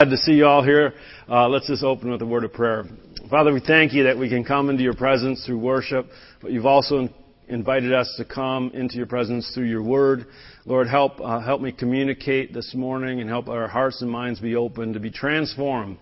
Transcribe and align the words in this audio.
Glad 0.00 0.10
to 0.10 0.16
see 0.16 0.32
you 0.32 0.44
all 0.44 0.64
here. 0.64 0.92
Uh, 1.28 1.48
let's 1.48 1.68
just 1.68 1.84
open 1.84 2.10
with 2.10 2.20
a 2.20 2.26
word 2.26 2.42
of 2.42 2.52
prayer. 2.52 2.84
Father, 3.30 3.54
we 3.54 3.60
thank 3.60 3.92
you 3.92 4.02
that 4.02 4.18
we 4.18 4.28
can 4.28 4.42
come 4.42 4.68
into 4.68 4.82
your 4.82 4.96
presence 4.96 5.46
through 5.46 5.60
worship, 5.60 6.08
but 6.42 6.50
you've 6.50 6.66
also 6.66 7.08
invited 7.46 7.92
us 7.92 8.12
to 8.16 8.24
come 8.24 8.72
into 8.74 8.96
your 8.96 9.06
presence 9.06 9.52
through 9.54 9.66
your 9.66 9.84
word. 9.84 10.26
Lord, 10.64 10.88
help 10.88 11.20
uh, 11.20 11.38
help 11.38 11.60
me 11.60 11.70
communicate 11.70 12.52
this 12.52 12.74
morning 12.74 13.20
and 13.20 13.30
help 13.30 13.48
our 13.48 13.68
hearts 13.68 14.02
and 14.02 14.10
minds 14.10 14.40
be 14.40 14.56
open 14.56 14.94
to 14.94 14.98
be 14.98 15.12
transformed 15.12 15.98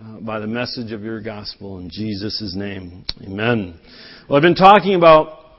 uh, 0.00 0.20
by 0.20 0.40
the 0.40 0.46
message 0.46 0.92
of 0.92 1.02
your 1.02 1.20
gospel 1.20 1.80
in 1.80 1.90
Jesus' 1.90 2.54
name. 2.56 3.04
Amen. 3.26 3.78
Well, 4.26 4.38
I've 4.38 4.42
been 4.42 4.54
talking 4.54 4.94
about 4.94 5.58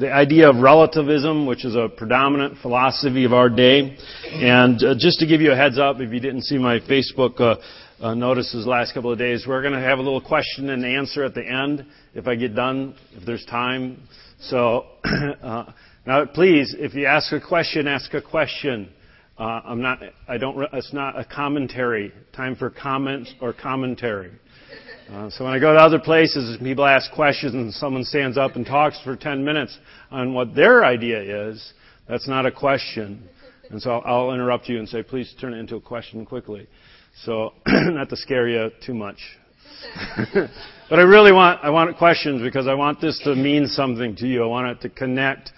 the 0.00 0.10
idea 0.10 0.48
of 0.48 0.56
relativism, 0.56 1.44
which 1.44 1.66
is 1.66 1.76
a 1.76 1.86
predominant 1.88 2.56
philosophy 2.62 3.24
of 3.24 3.34
our 3.34 3.50
day. 3.50 3.98
And 4.32 4.82
uh, 4.82 4.94
just 4.98 5.20
to 5.20 5.26
give 5.26 5.42
you 5.42 5.52
a 5.52 5.56
heads 5.56 5.78
up, 5.78 6.00
if 6.00 6.10
you 6.10 6.20
didn't 6.20 6.44
see 6.44 6.56
my 6.56 6.80
Facebook 6.80 7.38
uh, 7.38 7.56
uh, 8.02 8.14
notices 8.14 8.66
last 8.66 8.94
couple 8.94 9.12
of 9.12 9.18
days, 9.18 9.44
we're 9.46 9.60
going 9.60 9.74
to 9.74 9.80
have 9.80 9.98
a 9.98 10.02
little 10.02 10.22
question 10.22 10.70
and 10.70 10.86
answer 10.86 11.22
at 11.22 11.34
the 11.34 11.46
end 11.46 11.84
if 12.14 12.26
I 12.26 12.34
get 12.34 12.54
done, 12.54 12.94
if 13.12 13.26
there's 13.26 13.44
time. 13.44 14.08
So 14.40 14.86
uh, 15.42 15.66
now, 16.06 16.24
please, 16.24 16.74
if 16.78 16.94
you 16.94 17.04
ask 17.04 17.30
a 17.34 17.40
question, 17.40 17.86
ask 17.86 18.14
a 18.14 18.22
question. 18.22 18.88
Uh, 19.38 19.60
I'm 19.64 19.82
not. 19.82 20.00
I 20.26 20.38
don't. 20.38 20.66
It's 20.72 20.94
not 20.94 21.18
a 21.18 21.26
commentary. 21.26 22.10
Time 22.34 22.56
for 22.56 22.70
comments 22.70 23.34
or 23.42 23.52
commentary. 23.52 24.32
Uh, 25.10 25.28
so 25.28 25.44
when 25.44 25.52
I 25.52 25.58
go 25.58 25.72
to 25.72 25.78
other 25.80 25.98
places 25.98 26.56
people 26.58 26.86
ask 26.86 27.10
questions 27.10 27.52
and 27.52 27.74
someone 27.74 28.04
stands 28.04 28.38
up 28.38 28.54
and 28.54 28.64
talks 28.64 29.00
for 29.02 29.16
10 29.16 29.44
minutes 29.44 29.76
on 30.12 30.34
what 30.34 30.54
their 30.54 30.84
idea 30.84 31.48
is, 31.48 31.72
that's 32.08 32.28
not 32.28 32.46
a 32.46 32.52
question. 32.52 33.28
And 33.70 33.82
so 33.82 33.90
I'll, 33.90 34.28
I'll 34.28 34.34
interrupt 34.34 34.68
you 34.68 34.78
and 34.78 34.88
say, 34.88 35.02
please 35.02 35.34
turn 35.40 35.52
it 35.52 35.58
into 35.58 35.74
a 35.74 35.80
question 35.80 36.24
quickly. 36.24 36.68
So, 37.24 37.54
not 37.66 38.08
to 38.10 38.16
scare 38.16 38.48
you 38.48 38.70
too 38.86 38.94
much. 38.94 39.18
but 40.34 40.98
I 40.98 41.02
really 41.02 41.32
want, 41.32 41.58
I 41.64 41.70
want 41.70 41.96
questions 41.98 42.40
because 42.40 42.68
I 42.68 42.74
want 42.74 43.00
this 43.00 43.20
to 43.24 43.34
mean 43.34 43.66
something 43.66 44.14
to 44.16 44.28
you. 44.28 44.44
I 44.44 44.46
want 44.46 44.68
it 44.68 44.80
to 44.82 44.90
connect 44.90 45.50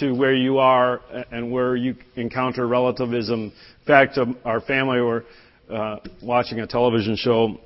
to 0.00 0.12
where 0.12 0.34
you 0.34 0.58
are 0.58 1.00
and 1.30 1.52
where 1.52 1.76
you 1.76 1.94
encounter 2.16 2.66
relativism. 2.66 3.40
In 3.40 3.86
fact, 3.86 4.18
um, 4.18 4.36
our 4.44 4.60
family 4.60 5.00
were 5.00 5.24
uh, 5.70 5.98
watching 6.22 6.60
a 6.60 6.66
television 6.66 7.16
show 7.16 7.58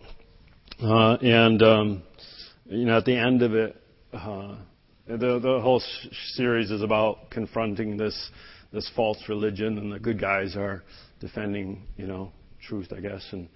uh, 0.83 1.17
and 1.17 1.63
um, 1.63 2.03
you 2.67 2.87
know, 2.87 2.99
at 2.99 3.05
the 3.05 3.17
end 3.17 3.43
of 3.43 3.55
it, 3.55 3.77
uh, 4.13 4.57
the 5.07 5.39
the 5.39 5.61
whole 5.63 5.83
series 6.35 6.71
is 6.71 6.83
about 6.83 7.31
confronting 7.31 7.97
this 7.97 8.31
this 8.73 8.91
false 8.97 9.19
religion, 9.29 9.79
and 9.79 9.93
the 9.93 9.99
good 9.99 10.21
guys 10.21 10.57
are 10.57 10.83
defending, 11.21 11.83
you 11.97 12.07
know, 12.07 12.33
truth, 12.67 12.93
I 12.97 13.01
guess, 13.01 13.27
and 13.33 13.49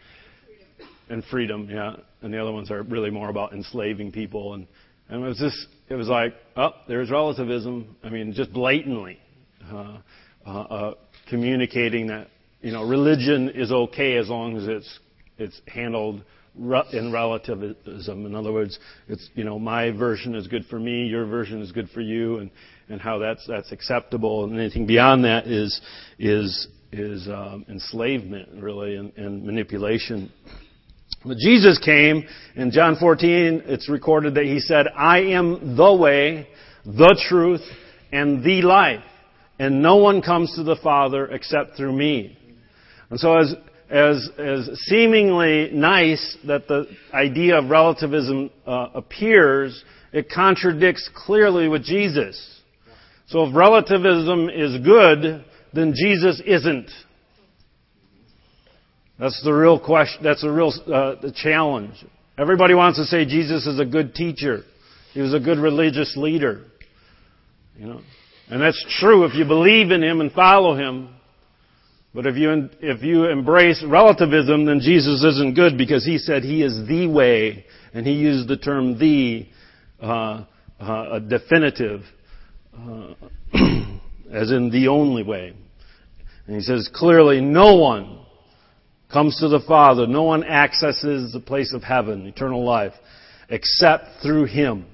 and 1.09 1.25
freedom, 1.25 1.69
yeah. 1.71 1.97
And 2.23 2.33
the 2.33 2.41
other 2.41 2.53
ones 2.53 2.71
are 2.71 2.83
really 2.83 3.11
more 3.11 3.31
about 3.31 3.53
enslaving 3.53 4.13
people, 4.13 4.55
and 4.55 4.67
and 5.09 5.25
it 5.25 5.27
was 5.27 5.39
just 5.39 5.67
it 5.89 5.95
was 5.95 6.09
like, 6.09 6.35
oh, 6.57 6.71
there's 6.89 7.11
relativism. 7.11 7.97
I 8.03 8.11
mean, 8.11 8.33
just 8.33 8.53
blatantly 8.53 9.19
uh, 9.73 9.99
uh, 10.47 10.51
uh, 10.51 10.95
communicating 11.31 12.09
that 12.09 12.29
you 12.61 12.73
know 12.73 12.83
religion 12.83 13.51
is 13.51 13.73
okay 13.73 14.17
as 14.17 14.29
long 14.29 14.57
as 14.57 14.67
it's 14.67 14.99
it's 15.39 15.61
handled 15.67 16.23
in 16.57 17.13
relativism. 17.13 18.27
In 18.27 18.35
other 18.35 18.53
words, 18.53 18.79
it's 19.09 19.29
you 19.35 19.45
know 19.45 19.59
my 19.59 19.91
version 19.91 20.35
is 20.35 20.47
good 20.47 20.65
for 20.67 20.79
me, 20.79 21.07
your 21.07 21.27
version 21.27 21.61
is 21.61 21.73
good 21.73 21.89
for 21.91 22.01
you, 22.01 22.39
and 22.39 22.51
and 22.89 23.01
how 23.01 23.19
that's 23.19 23.45
that's 23.47 23.73
acceptable, 23.73 24.45
and 24.45 24.59
anything 24.59 24.87
beyond 24.87 25.25
that 25.25 25.47
is 25.47 25.81
is 26.19 26.69
is 26.93 27.27
um, 27.29 27.65
enslavement 27.69 28.63
really 28.63 28.97
and, 28.97 29.13
and 29.17 29.45
manipulation. 29.45 30.33
But 31.25 31.39
Jesus 31.39 31.79
came 31.79 32.25
in 32.55 32.71
John 32.71 32.97
14. 32.97 33.63
It's 33.67 33.89
recorded 33.89 34.35
that 34.35 34.45
he 34.45 34.61
said, 34.61 34.87
"I 34.97 35.21
am 35.21 35.77
the 35.77 35.93
way, 35.95 36.49
the 36.85 37.21
truth, 37.29 37.63
and 38.13 38.45
the 38.45 38.63
life, 38.63 39.05
and 39.59 39.83
no 39.83 39.97
one 39.97 40.23
comes 40.23 40.55
to 40.55 40.63
the 40.63 40.77
Father 40.77 41.27
except 41.27 41.77
through 41.77 41.93
me." 41.93 42.39
And 43.11 43.19
so 43.19 43.37
as 43.37 43.55
as, 43.95 44.29
as 44.39 44.69
seemingly 44.87 45.71
nice 45.73 46.37
that 46.49 46.67
the 46.67 46.89
idea 47.13 47.59
of 47.59 47.71
relativism 47.71 48.51
uh, 48.67 48.89
appears, 48.93 49.85
it 50.13 50.29
contradicts 50.29 51.09
clearly 51.15 51.69
with 51.69 51.85
Jesus. 51.85 52.61
So 53.29 53.45
if 53.45 53.55
relativism 53.55 54.51
is 54.51 54.85
good, 54.85 55.45
then 55.73 55.95
Jesus 55.95 56.43
isn't. 56.45 56.91
That's 59.17 59.41
the 59.45 59.53
real 59.53 59.79
question. 59.79 60.25
That's 60.25 60.43
the 60.43 60.51
real 60.51 60.73
uh, 60.87 61.21
the 61.23 61.33
challenge. 61.33 61.95
Everybody 62.37 62.75
wants 62.75 62.99
to 62.99 63.05
say 63.05 63.25
Jesus 63.25 63.65
is 63.65 63.79
a 63.79 63.85
good 63.85 64.17
teacher. 64.17 64.65
He 65.13 65.21
was 65.21 65.33
a 65.33 65.39
good 65.39 65.59
religious 65.59 66.17
leader. 66.17 66.65
You 67.79 67.87
know, 67.87 68.01
and 68.51 68.61
that's 68.61 68.85
true 68.99 69.25
if 69.25 69.35
you 69.35 69.45
believe 69.45 69.93
in 69.93 70.03
him 70.03 70.21
and 70.21 70.33
follow 70.33 70.75
him. 70.75 71.15
But 72.15 72.27
if 72.27 72.37
you, 72.37 72.71
if 72.81 73.03
you 73.03 73.25
embrace 73.25 73.85
relativism, 73.85 74.67
then 74.67 74.79
Jesus 74.79 75.25
isn't 75.25 75.55
good 75.57 75.77
because 75.77 76.05
he 76.05 76.19
said 76.19 76.45
he 76.45 76.63
is 76.63 76.87
the 76.87 77.09
way, 77.09 77.67
and 77.93 78.07
he 78.07 78.13
used 78.13 78.47
the 78.47 78.57
term 78.57 78.97
the, 79.01 79.49
uh, 80.01 80.45
uh, 80.81 81.09
a 81.15 81.21
definitive, 81.21 82.03
uh, 82.73 83.15
as 84.33 84.53
in 84.53 84.71
the 84.71 84.87
only 84.89 85.25
way. 85.25 85.55
And 86.47 86.57
he 86.57 86.63
says 86.63 86.89
clearly, 86.95 87.41
no 87.41 87.75
one 87.75 88.21
comes 89.13 89.41
to 89.41 89.49
the 89.49 89.61
Father, 89.67 90.07
no 90.07 90.23
one 90.23 90.45
accesses 90.45 91.33
the 91.33 91.41
place 91.41 91.75
of 91.75 91.83
heaven, 91.83 92.27
eternal 92.27 92.65
life, 92.65 92.93
except 93.49 94.23
through 94.23 94.45
him. 94.45 94.87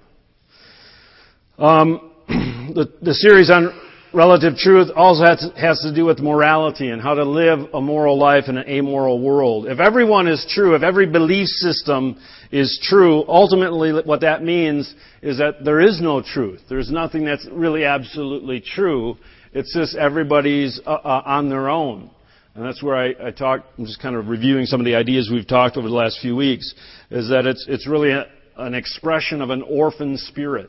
Um, 1.59 2.13
the, 2.29 2.91
the 3.03 3.13
series 3.13 3.51
on 3.51 3.79
relative 4.13 4.57
truth 4.57 4.89
also 4.95 5.25
has 5.57 5.81
to 5.81 5.93
do 5.95 6.05
with 6.05 6.19
morality 6.19 6.91
and 6.91 7.01
how 7.01 7.15
to 7.15 7.25
live 7.25 7.61
a 7.73 7.81
moral 7.81 8.19
life 8.19 8.45
in 8.49 8.57
an 8.57 8.69
amoral 8.69 9.21
world. 9.21 9.67
If 9.67 9.81
everyone 9.81 10.27
is 10.27 10.45
true, 10.49 10.75
if 10.75 10.83
every 10.83 11.07
belief 11.07 11.47
system 11.47 12.21
is 12.51 12.81
true, 12.83 13.25
ultimately 13.29 13.93
what 13.93 14.23
that 14.23 14.43
means 14.43 14.93
is 15.23 15.39
that 15.39 15.65
there 15.65 15.81
is 15.81 16.01
no 16.01 16.23
truth. 16.23 16.61
There's 16.69 16.91
nothing 16.91 17.25
that's 17.25 17.47
really 17.51 17.85
absolutely 17.85 18.61
true. 18.61 19.17
It's 19.53 19.75
just 19.75 19.97
everybody's 19.97 20.81
uh, 20.87 20.91
uh, 20.91 21.23
on 21.25 21.49
their 21.49 21.69
own. 21.69 22.11
And 22.55 22.65
that's 22.65 22.83
where 22.83 22.97
I, 22.97 23.29
I 23.29 23.31
talk, 23.31 23.65
I'm 23.79 23.87
just 23.87 24.03
kind 24.03 24.17
of 24.17 24.27
reviewing 24.27 24.67
some 24.67 24.81
of 24.81 24.85
the 24.85 24.97
ideas 24.97 25.31
we've 25.33 25.47
talked 25.47 25.77
over 25.77 25.89
the 25.89 25.95
last 25.95 26.19
few 26.21 26.35
weeks, 26.35 26.75
is 27.11 27.29
that 27.29 27.47
it's, 27.47 27.65
it's 27.69 27.87
really 27.87 28.11
a, 28.11 28.27
an 28.57 28.75
expression 28.75 29.41
of 29.41 29.51
an 29.51 29.63
orphan 29.63 30.17
spirit. 30.17 30.69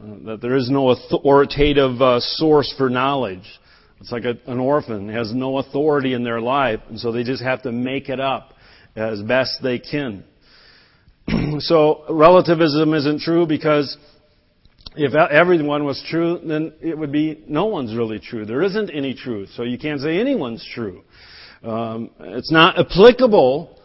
Uh, 0.00 0.14
that 0.24 0.40
there 0.40 0.56
is 0.56 0.70
no 0.70 0.90
authoritative 0.90 2.00
uh, 2.00 2.20
source 2.20 2.72
for 2.76 2.88
knowledge. 2.88 3.58
It's 4.00 4.12
like 4.12 4.24
a, 4.24 4.36
an 4.46 4.60
orphan 4.60 5.08
has 5.08 5.34
no 5.34 5.58
authority 5.58 6.14
in 6.14 6.22
their 6.22 6.40
life, 6.40 6.80
and 6.88 7.00
so 7.00 7.10
they 7.10 7.24
just 7.24 7.42
have 7.42 7.62
to 7.62 7.72
make 7.72 8.08
it 8.08 8.20
up 8.20 8.54
as 8.94 9.22
best 9.22 9.58
they 9.62 9.78
can. 9.80 10.24
so 11.58 12.04
relativism 12.08 12.94
isn't 12.94 13.22
true 13.22 13.46
because 13.46 13.96
if 14.94 15.14
everyone 15.14 15.84
was 15.84 16.02
true, 16.08 16.40
then 16.44 16.74
it 16.80 16.96
would 16.96 17.10
be 17.10 17.42
no 17.48 17.66
one's 17.66 17.94
really 17.96 18.20
true. 18.20 18.44
There 18.44 18.62
isn't 18.62 18.90
any 18.90 19.14
truth, 19.14 19.50
so 19.54 19.64
you 19.64 19.78
can't 19.78 20.00
say 20.00 20.20
anyone's 20.20 20.66
true. 20.74 21.02
Um, 21.64 22.10
it's 22.20 22.52
not 22.52 22.78
applicable 22.78 23.80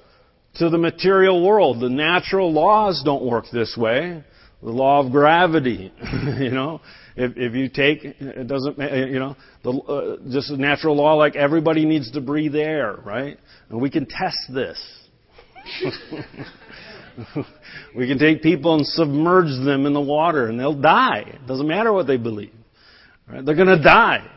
to 0.55 0.69
the 0.69 0.77
material 0.77 1.43
world. 1.43 1.81
The 1.81 1.89
natural 1.89 2.53
laws 2.53 3.01
don't 3.03 3.25
work 3.25 3.45
this 3.51 3.75
way 3.75 4.23
the 4.63 4.71
law 4.71 5.05
of 5.05 5.11
gravity. 5.11 5.91
you 6.39 6.51
know, 6.51 6.81
if, 7.15 7.33
if 7.35 7.53
you 7.53 7.69
take, 7.69 8.03
it 8.03 8.47
doesn't, 8.47 8.77
you 9.09 9.19
know, 9.19 9.35
the, 9.63 9.71
uh, 9.71 10.17
just 10.31 10.49
a 10.49 10.57
natural 10.57 10.95
law 10.95 11.15
like 11.15 11.35
everybody 11.35 11.85
needs 11.85 12.11
to 12.11 12.21
breathe 12.21 12.55
air, 12.55 12.95
right? 13.05 13.37
And 13.69 13.81
we 13.81 13.89
can 13.89 14.05
test 14.05 14.37
this. 14.53 14.79
we 17.95 18.07
can 18.07 18.17
take 18.17 18.41
people 18.41 18.75
and 18.75 18.85
submerge 18.85 19.63
them 19.65 19.85
in 19.85 19.93
the 19.93 20.01
water 20.01 20.47
and 20.47 20.59
they'll 20.59 20.79
die. 20.79 21.23
It 21.25 21.47
doesn't 21.47 21.67
matter 21.67 21.91
what 21.91 22.07
they 22.07 22.17
believe. 22.17 22.53
Right? 23.27 23.45
They're 23.45 23.55
going 23.55 23.67
to 23.67 23.81
die. 23.81 24.29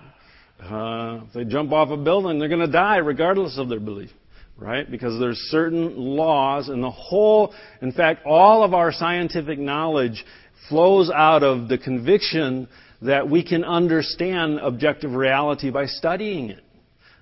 Uh, 0.60 1.24
if 1.26 1.32
they 1.32 1.44
jump 1.44 1.72
off 1.72 1.90
a 1.90 1.96
building, 1.96 2.38
they're 2.38 2.48
going 2.48 2.60
to 2.60 2.66
die 2.70 2.96
regardless 2.96 3.58
of 3.58 3.68
their 3.68 3.80
belief 3.80 4.10
right? 4.58 4.90
Because 4.90 5.18
there's 5.20 5.38
certain 5.50 5.96
laws 5.96 6.68
and 6.68 6.82
the 6.82 6.90
whole, 6.90 7.54
in 7.82 7.92
fact, 7.92 8.24
all 8.24 8.62
of 8.62 8.74
our 8.74 8.92
scientific 8.92 9.58
knowledge 9.58 10.24
flows 10.68 11.10
out 11.10 11.42
of 11.42 11.68
the 11.68 11.78
conviction 11.78 12.68
that 13.02 13.28
we 13.28 13.44
can 13.44 13.64
understand 13.64 14.58
objective 14.58 15.12
reality 15.12 15.70
by 15.70 15.86
studying 15.86 16.50
it, 16.50 16.64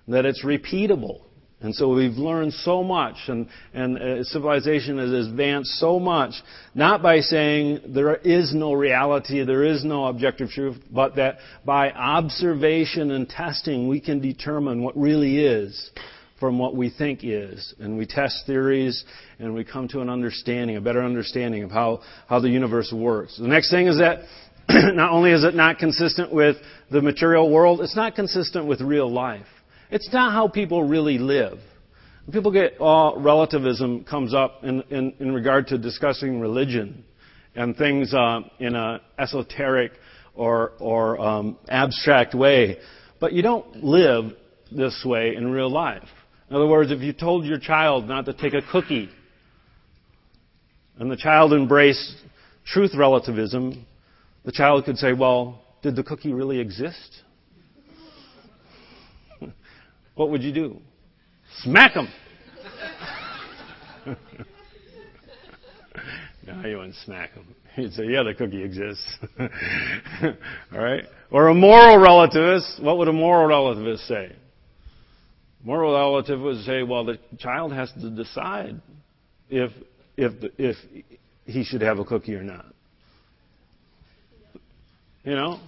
that 0.08 0.24
it's 0.24 0.44
repeatable. 0.44 1.22
And 1.60 1.74
so 1.74 1.94
we've 1.94 2.12
learned 2.12 2.52
so 2.52 2.84
much, 2.84 3.16
and, 3.26 3.48
and 3.72 3.98
uh, 3.98 4.22
civilization 4.24 4.98
has 4.98 5.28
advanced 5.28 5.70
so 5.78 5.98
much, 5.98 6.34
not 6.74 7.00
by 7.02 7.20
saying 7.20 7.80
there 7.94 8.16
is 8.16 8.54
no 8.54 8.74
reality, 8.74 9.42
there 9.44 9.64
is 9.64 9.82
no 9.82 10.06
objective 10.06 10.50
truth, 10.50 10.76
but 10.90 11.16
that 11.16 11.38
by 11.64 11.90
observation 11.90 13.10
and 13.12 13.28
testing 13.28 13.88
we 13.88 13.98
can 13.98 14.20
determine 14.20 14.82
what 14.82 14.96
really 14.96 15.38
is 15.38 15.90
from 16.40 16.58
what 16.58 16.74
we 16.74 16.90
think 16.90 17.20
is. 17.22 17.74
And 17.78 17.96
we 17.96 18.06
test 18.06 18.44
theories 18.46 19.04
and 19.38 19.54
we 19.54 19.64
come 19.64 19.88
to 19.88 20.00
an 20.00 20.10
understanding, 20.10 20.76
a 20.76 20.80
better 20.80 21.02
understanding 21.02 21.62
of 21.62 21.70
how, 21.70 22.00
how 22.28 22.40
the 22.40 22.48
universe 22.48 22.92
works. 22.92 23.38
The 23.38 23.48
next 23.48 23.70
thing 23.70 23.86
is 23.86 23.98
that 23.98 24.20
not 24.94 25.12
only 25.12 25.32
is 25.32 25.44
it 25.44 25.54
not 25.54 25.78
consistent 25.78 26.32
with 26.32 26.56
the 26.90 27.00
material 27.00 27.50
world, 27.50 27.80
it's 27.80 27.96
not 27.96 28.14
consistent 28.14 28.66
with 28.66 28.80
real 28.80 29.10
life. 29.10 29.46
It's 29.90 30.08
not 30.12 30.32
how 30.32 30.48
people 30.48 30.82
really 30.82 31.18
live. 31.18 31.58
People 32.32 32.50
get 32.50 32.78
all 32.80 33.20
relativism 33.20 34.04
comes 34.04 34.32
up 34.32 34.64
in, 34.64 34.82
in, 34.90 35.14
in 35.20 35.32
regard 35.32 35.66
to 35.68 35.78
discussing 35.78 36.40
religion 36.40 37.04
and 37.54 37.76
things 37.76 38.14
uh, 38.14 38.40
in 38.58 38.74
an 38.74 39.00
esoteric 39.18 39.92
or, 40.34 40.72
or 40.80 41.20
um, 41.20 41.58
abstract 41.68 42.34
way. 42.34 42.78
But 43.20 43.34
you 43.34 43.42
don't 43.42 43.84
live 43.84 44.32
this 44.72 45.04
way 45.04 45.36
in 45.36 45.50
real 45.50 45.70
life. 45.70 46.08
In 46.54 46.60
other 46.60 46.68
words, 46.68 46.92
if 46.92 47.00
you 47.00 47.12
told 47.12 47.44
your 47.44 47.58
child 47.58 48.06
not 48.06 48.26
to 48.26 48.32
take 48.32 48.54
a 48.54 48.62
cookie, 48.70 49.08
and 51.00 51.10
the 51.10 51.16
child 51.16 51.52
embraced 51.52 52.14
truth 52.64 52.92
relativism, 52.96 53.84
the 54.44 54.52
child 54.52 54.84
could 54.84 54.96
say, 54.96 55.12
Well, 55.14 55.64
did 55.82 55.96
the 55.96 56.04
cookie 56.04 56.32
really 56.32 56.60
exist? 56.60 57.22
what 60.14 60.30
would 60.30 60.44
you 60.44 60.52
do? 60.52 60.80
Smack 61.62 61.94
him! 61.94 62.06
no, 66.46 66.68
you 66.68 66.76
wouldn't 66.76 66.94
smack 67.04 67.32
him. 67.32 67.52
He'd 67.74 67.94
say, 67.94 68.04
Yeah, 68.06 68.22
the 68.22 68.32
cookie 68.32 68.62
exists. 68.62 69.18
All 69.40 70.78
right? 70.78 71.02
Or 71.32 71.48
a 71.48 71.54
moral 71.54 71.96
relativist, 71.98 72.80
what 72.80 72.96
would 72.98 73.08
a 73.08 73.12
moral 73.12 73.48
relativist 73.48 74.06
say? 74.06 74.36
Moral 75.64 75.94
relative 75.94 76.40
would 76.40 76.62
say, 76.64 76.82
well, 76.82 77.04
the 77.04 77.18
child 77.38 77.72
has 77.72 77.90
to 78.00 78.10
decide 78.10 78.80
if, 79.48 79.72
if, 80.16 80.32
if 80.58 80.76
he 81.46 81.64
should 81.64 81.80
have 81.80 81.98
a 81.98 82.04
cookie 82.04 82.34
or 82.34 82.42
not. 82.42 82.66
You 85.24 85.34
know? 85.34 85.58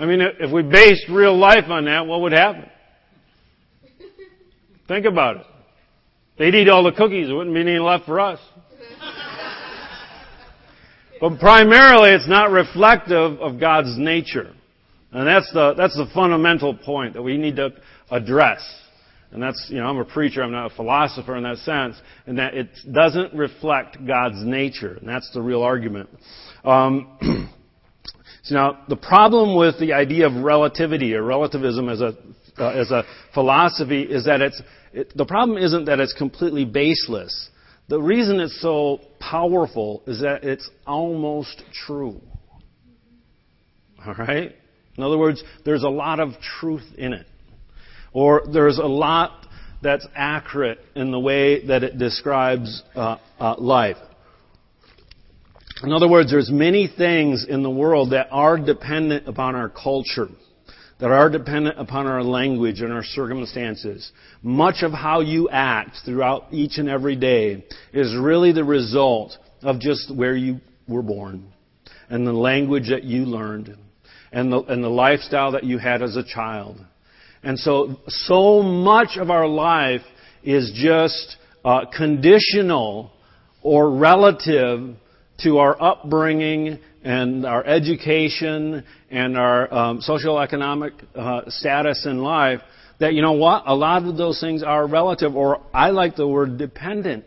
I 0.00 0.06
mean, 0.06 0.20
if 0.22 0.50
we 0.50 0.62
based 0.62 1.04
real 1.10 1.36
life 1.36 1.68
on 1.68 1.84
that, 1.84 2.06
what 2.06 2.22
would 2.22 2.32
happen? 2.32 2.64
Think 4.86 5.04
about 5.04 5.36
it. 5.36 5.46
They'd 6.38 6.54
eat 6.54 6.68
all 6.68 6.82
the 6.82 6.92
cookies. 6.92 7.26
There 7.26 7.36
wouldn't 7.36 7.54
be 7.54 7.60
any 7.60 7.78
left 7.78 8.06
for 8.06 8.20
us. 8.20 8.38
But 11.20 11.40
primarily, 11.40 12.10
it's 12.10 12.28
not 12.28 12.52
reflective 12.52 13.40
of 13.40 13.58
God's 13.58 13.98
nature. 13.98 14.54
And 15.10 15.26
that's 15.26 15.50
the, 15.52 15.74
that's 15.76 15.96
the 15.96 16.06
fundamental 16.14 16.74
point 16.76 17.14
that 17.14 17.22
we 17.22 17.36
need 17.36 17.56
to 17.56 17.70
address. 18.10 18.60
And 19.30 19.42
that's, 19.42 19.66
you 19.68 19.78
know, 19.78 19.86
I'm 19.86 19.98
a 19.98 20.04
preacher, 20.04 20.42
I'm 20.42 20.52
not 20.52 20.72
a 20.72 20.74
philosopher 20.74 21.36
in 21.36 21.42
that 21.42 21.58
sense, 21.58 21.96
and 22.26 22.38
that 22.38 22.54
it 22.54 22.68
doesn't 22.90 23.34
reflect 23.34 23.98
God's 24.06 24.42
nature. 24.42 24.94
And 24.94 25.08
that's 25.08 25.30
the 25.34 25.42
real 25.42 25.62
argument. 25.62 26.08
Um, 26.64 27.18
so 28.44 28.54
now, 28.54 28.84
the 28.88 28.96
problem 28.96 29.56
with 29.56 29.78
the 29.78 29.92
idea 29.92 30.26
of 30.26 30.42
relativity 30.42 31.14
or 31.14 31.22
relativism 31.22 31.90
as 31.90 32.00
a, 32.00 32.16
uh, 32.58 32.70
as 32.70 32.90
a 32.90 33.04
philosophy 33.34 34.02
is 34.02 34.24
that 34.24 34.40
it's, 34.40 34.62
it, 34.94 35.12
the 35.14 35.26
problem 35.26 35.58
isn't 35.58 35.84
that 35.84 36.00
it's 36.00 36.14
completely 36.14 36.64
baseless. 36.64 37.50
The 37.88 38.00
reason 38.00 38.40
it's 38.40 38.60
so 38.62 39.00
powerful 39.20 40.02
is 40.06 40.22
that 40.22 40.42
it's 40.44 40.68
almost 40.86 41.62
true. 41.86 42.20
Alright? 44.06 44.54
In 44.96 45.02
other 45.02 45.18
words, 45.18 45.42
there's 45.64 45.82
a 45.82 45.88
lot 45.88 46.18
of 46.18 46.30
truth 46.60 46.84
in 46.96 47.12
it. 47.12 47.26
Or 48.12 48.42
there's 48.52 48.78
a 48.78 48.86
lot 48.86 49.46
that's 49.82 50.06
accurate 50.14 50.78
in 50.94 51.10
the 51.10 51.20
way 51.20 51.66
that 51.66 51.82
it 51.82 51.98
describes 51.98 52.82
uh, 52.94 53.18
uh, 53.38 53.54
life. 53.58 53.96
In 55.82 55.92
other 55.92 56.08
words, 56.08 56.30
there's 56.30 56.50
many 56.50 56.88
things 56.88 57.46
in 57.48 57.62
the 57.62 57.70
world 57.70 58.10
that 58.10 58.28
are 58.32 58.58
dependent 58.58 59.28
upon 59.28 59.54
our 59.54 59.68
culture, 59.68 60.28
that 60.98 61.10
are 61.12 61.30
dependent 61.30 61.78
upon 61.78 62.08
our 62.08 62.24
language 62.24 62.80
and 62.80 62.92
our 62.92 63.04
circumstances. 63.04 64.10
Much 64.42 64.82
of 64.82 64.90
how 64.90 65.20
you 65.20 65.48
act 65.50 65.98
throughout 66.04 66.46
each 66.50 66.78
and 66.78 66.88
every 66.88 67.14
day 67.14 67.64
is 67.92 68.16
really 68.16 68.50
the 68.50 68.64
result 68.64 69.36
of 69.62 69.78
just 69.78 70.12
where 70.12 70.34
you 70.34 70.60
were 70.88 71.02
born 71.02 71.52
and 72.10 72.26
the 72.26 72.32
language 72.32 72.88
that 72.88 73.04
you 73.04 73.24
learned 73.24 73.76
and 74.32 74.52
the, 74.52 74.60
and 74.64 74.82
the 74.82 74.88
lifestyle 74.88 75.52
that 75.52 75.62
you 75.62 75.78
had 75.78 76.02
as 76.02 76.16
a 76.16 76.24
child. 76.24 76.84
And 77.48 77.58
so, 77.58 77.96
so 78.08 78.60
much 78.62 79.16
of 79.16 79.30
our 79.30 79.48
life 79.48 80.02
is 80.44 80.70
just 80.74 81.38
uh, 81.64 81.86
conditional 81.96 83.10
or 83.62 83.90
relative 83.90 84.94
to 85.44 85.56
our 85.56 85.82
upbringing 85.82 86.78
and 87.02 87.46
our 87.46 87.64
education 87.64 88.84
and 89.10 89.38
our 89.38 89.72
um, 89.72 90.02
social 90.02 90.38
economic 90.38 90.92
uh, 91.14 91.40
status 91.48 92.04
in 92.04 92.18
life 92.18 92.60
that 93.00 93.14
you 93.14 93.22
know 93.22 93.32
what 93.32 93.62
a 93.64 93.74
lot 93.74 94.04
of 94.04 94.18
those 94.18 94.38
things 94.40 94.62
are 94.62 94.86
relative 94.86 95.34
or 95.34 95.62
i 95.72 95.88
like 95.88 96.16
the 96.16 96.28
word 96.28 96.58
dependent. 96.58 97.24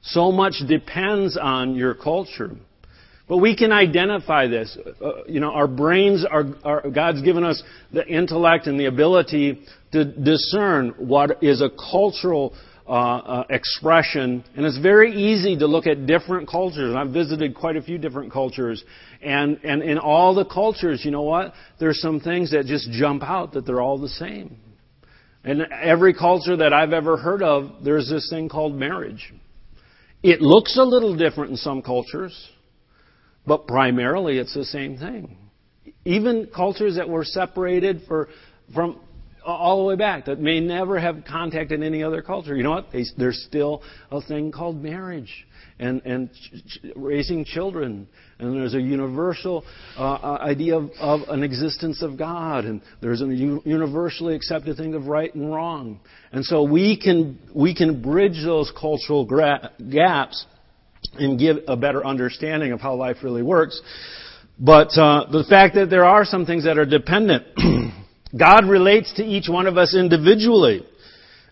So 0.00 0.32
much 0.32 0.54
depends 0.66 1.36
on 1.36 1.74
your 1.74 1.92
culture 1.92 2.52
but 3.28 3.38
we 3.38 3.56
can 3.56 3.72
identify 3.72 4.46
this. 4.46 4.76
Uh, 5.00 5.24
you 5.26 5.40
know, 5.40 5.50
our 5.50 5.66
brains 5.66 6.24
are, 6.24 6.44
are, 6.64 6.88
God's 6.90 7.22
given 7.22 7.44
us 7.44 7.62
the 7.92 8.06
intellect 8.06 8.66
and 8.66 8.78
the 8.78 8.86
ability 8.86 9.60
to 9.92 10.04
discern 10.04 10.94
what 10.98 11.42
is 11.42 11.60
a 11.60 11.70
cultural 11.70 12.54
uh, 12.86 12.90
uh, 12.90 13.44
expression. 13.50 14.44
And 14.54 14.64
it's 14.64 14.78
very 14.78 15.12
easy 15.12 15.58
to 15.58 15.66
look 15.66 15.88
at 15.88 16.06
different 16.06 16.48
cultures. 16.48 16.94
I've 16.96 17.10
visited 17.10 17.56
quite 17.56 17.76
a 17.76 17.82
few 17.82 17.98
different 17.98 18.32
cultures. 18.32 18.84
And, 19.20 19.58
and 19.64 19.82
in 19.82 19.98
all 19.98 20.34
the 20.34 20.44
cultures, 20.44 21.04
you 21.04 21.10
know 21.10 21.22
what? 21.22 21.52
There's 21.80 22.00
some 22.00 22.20
things 22.20 22.52
that 22.52 22.66
just 22.66 22.88
jump 22.92 23.24
out 23.24 23.54
that 23.54 23.66
they're 23.66 23.80
all 23.80 23.98
the 23.98 24.08
same. 24.08 24.58
In 25.44 25.62
every 25.72 26.14
culture 26.14 26.56
that 26.58 26.72
I've 26.72 26.92
ever 26.92 27.16
heard 27.16 27.42
of, 27.42 27.84
there's 27.84 28.08
this 28.08 28.30
thing 28.30 28.48
called 28.48 28.74
marriage. 28.76 29.32
It 30.22 30.40
looks 30.40 30.76
a 30.76 30.82
little 30.82 31.16
different 31.16 31.50
in 31.50 31.56
some 31.56 31.82
cultures. 31.82 32.50
But 33.46 33.66
primarily, 33.66 34.38
it's 34.38 34.54
the 34.54 34.64
same 34.64 34.98
thing. 34.98 35.36
Even 36.04 36.48
cultures 36.54 36.96
that 36.96 37.08
were 37.08 37.24
separated 37.24 38.02
for, 38.06 38.28
from 38.74 39.00
all 39.44 39.78
the 39.78 39.84
way 39.84 39.96
back 39.96 40.24
that 40.24 40.40
may 40.40 40.58
never 40.60 40.98
have 40.98 41.24
contacted 41.28 41.82
any 41.82 42.02
other 42.02 42.20
culture. 42.20 42.56
You 42.56 42.64
know 42.64 42.72
what? 42.72 42.90
They, 42.92 43.04
There's 43.16 43.44
still 43.48 43.82
a 44.10 44.20
thing 44.20 44.50
called 44.50 44.82
marriage 44.82 45.46
and, 45.78 46.02
and 46.04 46.30
ch- 46.32 46.86
raising 46.96 47.44
children. 47.44 48.08
And 48.38 48.56
there's 48.56 48.74
a 48.74 48.80
universal 48.80 49.64
uh, 49.96 50.02
uh 50.02 50.38
idea 50.40 50.76
of, 50.76 50.90
of, 50.98 51.28
an 51.28 51.42
existence 51.42 52.02
of 52.02 52.18
God. 52.18 52.64
And 52.64 52.82
there's 53.00 53.22
a 53.22 53.26
universally 53.26 54.34
accepted 54.34 54.76
thing 54.76 54.94
of 54.94 55.06
right 55.06 55.32
and 55.34 55.52
wrong. 55.52 56.00
And 56.32 56.44
so 56.44 56.64
we 56.64 56.98
can, 57.00 57.38
we 57.54 57.74
can 57.74 58.02
bridge 58.02 58.42
those 58.44 58.72
cultural 58.78 59.24
gra- 59.24 59.70
gaps 59.90 60.44
and 61.18 61.38
give 61.38 61.58
a 61.68 61.76
better 61.76 62.04
understanding 62.04 62.72
of 62.72 62.80
how 62.80 62.94
life 62.94 63.18
really 63.22 63.42
works. 63.42 63.80
But 64.58 64.96
uh, 64.96 65.26
the 65.30 65.44
fact 65.48 65.74
that 65.74 65.90
there 65.90 66.04
are 66.04 66.24
some 66.24 66.46
things 66.46 66.64
that 66.64 66.78
are 66.78 66.86
dependent, 66.86 67.44
God 68.38 68.66
relates 68.66 69.12
to 69.14 69.22
each 69.22 69.48
one 69.48 69.66
of 69.66 69.76
us 69.76 69.94
individually. 69.94 70.84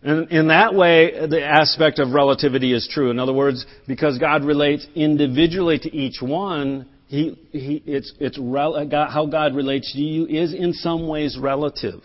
And 0.02 0.30
in 0.30 0.48
that 0.48 0.74
way, 0.74 1.26
the 1.26 1.42
aspect 1.42 1.98
of 1.98 2.10
relativity 2.12 2.72
is 2.74 2.88
true. 2.90 3.10
In 3.10 3.18
other 3.18 3.32
words, 3.32 3.64
because 3.86 4.18
God 4.18 4.44
relates 4.44 4.86
individually 4.94 5.78
to 5.78 5.94
each 5.94 6.20
one, 6.20 6.88
he, 7.06 7.38
he, 7.52 7.82
it's, 7.86 8.12
it's 8.20 8.38
rel- 8.38 8.88
how 8.90 9.26
God 9.26 9.54
relates 9.54 9.92
to 9.92 10.00
you 10.00 10.26
is 10.26 10.52
in 10.52 10.72
some 10.72 11.06
ways 11.08 11.38
relative. 11.38 12.00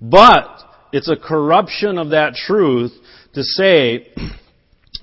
But 0.00 0.60
it's 0.92 1.08
a 1.08 1.16
corruption 1.16 1.98
of 1.98 2.10
that 2.10 2.34
truth 2.34 2.92
to 3.34 3.42
say 3.42 4.12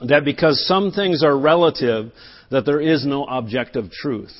that 0.03 0.25
because 0.25 0.65
some 0.67 0.91
things 0.91 1.23
are 1.23 1.37
relative, 1.37 2.11
that 2.51 2.65
there 2.65 2.81
is 2.81 3.05
no 3.05 3.25
objective 3.25 3.91
truth. 3.91 4.31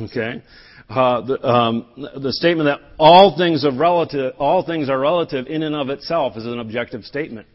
Okay? 0.00 0.42
Uh, 0.88 1.20
the, 1.20 1.46
um, 1.46 1.86
the, 2.20 2.32
statement 2.32 2.66
that 2.66 2.80
all 2.98 3.36
things 3.36 3.64
are 3.64 3.72
relative, 3.72 4.34
all 4.38 4.64
things 4.64 4.88
are 4.88 4.98
relative 4.98 5.46
in 5.46 5.62
and 5.62 5.74
of 5.74 5.88
itself 5.88 6.36
is 6.36 6.44
an 6.44 6.58
objective 6.58 7.04
statement. 7.04 7.46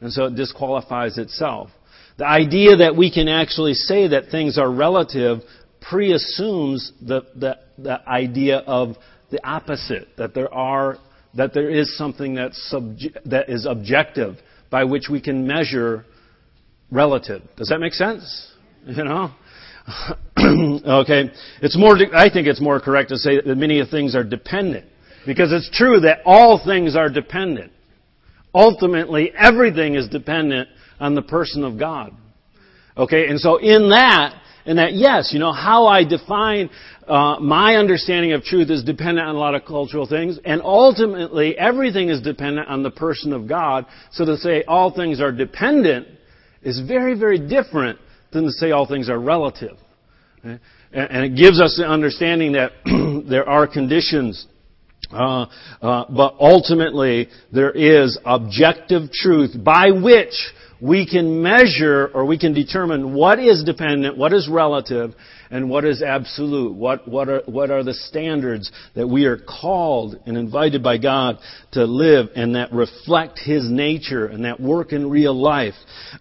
And 0.00 0.12
so 0.12 0.26
it 0.26 0.36
disqualifies 0.36 1.18
itself. 1.18 1.70
The 2.16 2.26
idea 2.26 2.76
that 2.76 2.96
we 2.96 3.12
can 3.12 3.28
actually 3.28 3.74
say 3.74 4.08
that 4.08 4.30
things 4.30 4.58
are 4.58 4.70
relative 4.70 5.40
preassumes 5.80 6.92
the, 7.00 7.22
the, 7.36 7.58
the 7.76 8.08
idea 8.08 8.58
of 8.58 8.96
the 9.30 9.44
opposite, 9.46 10.08
that 10.16 10.34
there 10.34 10.52
are, 10.52 10.96
that 11.34 11.52
there 11.52 11.68
is 11.68 11.96
something 11.96 12.34
that's 12.34 12.72
subje- 12.72 13.16
that 13.26 13.50
is 13.50 13.66
objective 13.66 14.36
by 14.70 14.84
which 14.84 15.08
we 15.10 15.20
can 15.20 15.46
measure 15.46 16.06
relative. 16.90 17.42
Does 17.56 17.68
that 17.68 17.78
make 17.78 17.94
sense? 17.94 18.52
You 18.86 19.04
know? 19.04 19.34
okay. 20.38 21.30
It's 21.60 21.76
more, 21.76 21.96
I 22.14 22.30
think 22.30 22.46
it's 22.46 22.60
more 22.60 22.80
correct 22.80 23.10
to 23.10 23.18
say 23.18 23.38
that 23.40 23.56
many 23.56 23.84
things 23.84 24.14
are 24.14 24.24
dependent. 24.24 24.86
Because 25.26 25.52
it's 25.52 25.68
true 25.70 26.00
that 26.00 26.20
all 26.24 26.62
things 26.64 26.96
are 26.96 27.10
dependent. 27.10 27.72
Ultimately, 28.54 29.30
everything 29.36 29.94
is 29.94 30.08
dependent 30.08 30.68
on 31.00 31.14
the 31.14 31.22
person 31.22 31.64
of 31.64 31.78
God. 31.78 32.14
Okay, 32.96 33.28
and 33.28 33.38
so 33.38 33.58
in 33.58 33.90
that, 33.90 34.40
in 34.64 34.76
that, 34.76 34.94
yes, 34.94 35.30
you 35.32 35.38
know, 35.38 35.52
how 35.52 35.86
I 35.86 36.04
define 36.04 36.70
uh, 37.06 37.36
my 37.40 37.76
understanding 37.76 38.32
of 38.32 38.42
truth 38.42 38.70
is 38.70 38.82
dependent 38.82 39.28
on 39.28 39.34
a 39.34 39.38
lot 39.38 39.54
of 39.54 39.64
cultural 39.64 40.06
things, 40.06 40.38
and 40.44 40.62
ultimately 40.62 41.58
everything 41.58 42.08
is 42.08 42.20
dependent 42.22 42.68
on 42.68 42.82
the 42.82 42.90
person 42.90 43.32
of 43.32 43.46
God. 43.46 43.86
So 44.12 44.24
to 44.24 44.36
say 44.36 44.64
all 44.64 44.94
things 44.94 45.20
are 45.20 45.32
dependent 45.32 46.08
is 46.68 46.80
very, 46.86 47.18
very 47.18 47.38
different 47.38 47.98
than 48.32 48.44
to 48.44 48.52
say 48.52 48.70
all 48.70 48.86
things 48.86 49.08
are 49.08 49.18
relative. 49.18 49.76
And 50.42 51.24
it 51.24 51.36
gives 51.36 51.60
us 51.60 51.76
the 51.76 51.86
understanding 51.86 52.52
that 52.52 52.72
there 53.28 53.48
are 53.48 53.66
conditions 53.66 54.46
uh, 55.10 55.46
uh, 55.80 56.04
but 56.10 56.34
ultimately, 56.38 57.28
there 57.52 57.70
is 57.70 58.18
objective 58.26 59.10
truth 59.10 59.52
by 59.64 59.90
which 59.90 60.34
we 60.80 61.06
can 61.06 61.42
measure 61.42 62.08
or 62.12 62.24
we 62.26 62.38
can 62.38 62.52
determine 62.52 63.14
what 63.14 63.38
is 63.38 63.64
dependent, 63.64 64.18
what 64.18 64.32
is 64.32 64.48
relative, 64.48 65.14
and 65.50 65.70
what 65.70 65.84
is 65.84 66.02
absolute. 66.02 66.74
What, 66.74 67.08
what, 67.08 67.28
are, 67.28 67.42
what 67.46 67.70
are 67.70 67.82
the 67.82 67.94
standards 67.94 68.70
that 68.94 69.06
we 69.06 69.24
are 69.24 69.38
called 69.38 70.16
and 70.26 70.36
invited 70.36 70.82
by 70.82 70.98
God 70.98 71.38
to 71.72 71.84
live 71.84 72.28
and 72.34 72.54
that 72.54 72.72
reflect 72.72 73.38
His 73.38 73.70
nature 73.70 74.26
and 74.26 74.44
that 74.44 74.60
work 74.60 74.92
in 74.92 75.08
real 75.10 75.34
life 75.34 75.74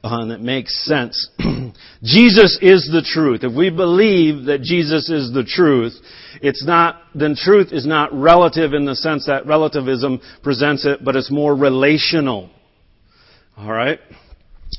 uh, 0.03 0.25
that 0.25 0.41
makes 0.41 0.85
sense. 0.85 1.29
Jesus 2.03 2.57
is 2.61 2.89
the 2.91 3.05
truth. 3.05 3.43
If 3.43 3.55
we 3.55 3.69
believe 3.69 4.45
that 4.45 4.61
Jesus 4.61 5.09
is 5.09 5.33
the 5.33 5.43
truth, 5.43 5.93
it's 6.41 6.65
not, 6.65 7.01
then 7.15 7.35
truth 7.35 7.71
is 7.71 7.85
not 7.85 8.13
relative 8.13 8.73
in 8.73 8.85
the 8.85 8.95
sense 8.95 9.25
that 9.27 9.45
relativism 9.45 10.21
presents 10.43 10.85
it, 10.85 11.03
but 11.03 11.15
it's 11.15 11.31
more 11.31 11.55
relational. 11.55 12.49
Alright? 13.57 13.99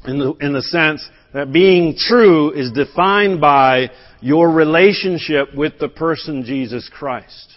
In 0.05 0.19
the, 0.19 0.33
in 0.41 0.53
the 0.53 0.63
sense 0.63 1.07
that 1.35 1.53
being 1.53 1.97
true 1.97 2.53
is 2.53 2.71
defined 2.73 3.41
by 3.41 3.91
your 4.21 4.51
relationship 4.51 5.55
with 5.55 5.79
the 5.79 5.89
person 5.89 6.45
Jesus 6.45 6.91
Christ. 6.93 7.55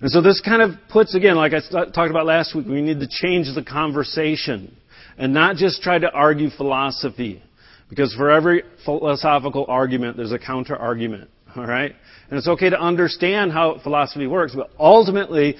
And 0.00 0.10
so 0.10 0.20
this 0.20 0.40
kind 0.40 0.60
of 0.60 0.72
puts, 0.90 1.14
again, 1.14 1.36
like 1.36 1.52
I 1.52 1.60
talked 1.60 2.10
about 2.10 2.26
last 2.26 2.54
week, 2.54 2.66
we 2.66 2.82
need 2.82 3.00
to 3.00 3.08
change 3.08 3.46
the 3.54 3.62
conversation 3.62 4.76
and 5.16 5.32
not 5.32 5.56
just 5.56 5.82
try 5.82 5.98
to 5.98 6.10
argue 6.10 6.50
philosophy. 6.50 7.42
Because 7.88 8.14
for 8.14 8.30
every 8.30 8.64
philosophical 8.84 9.66
argument, 9.68 10.16
there's 10.16 10.32
a 10.32 10.38
counter 10.38 10.76
argument. 10.76 11.30
Alright? 11.56 11.94
And 12.28 12.38
it's 12.38 12.48
okay 12.48 12.70
to 12.70 12.80
understand 12.80 13.52
how 13.52 13.78
philosophy 13.82 14.26
works, 14.26 14.54
but 14.56 14.70
ultimately, 14.78 15.56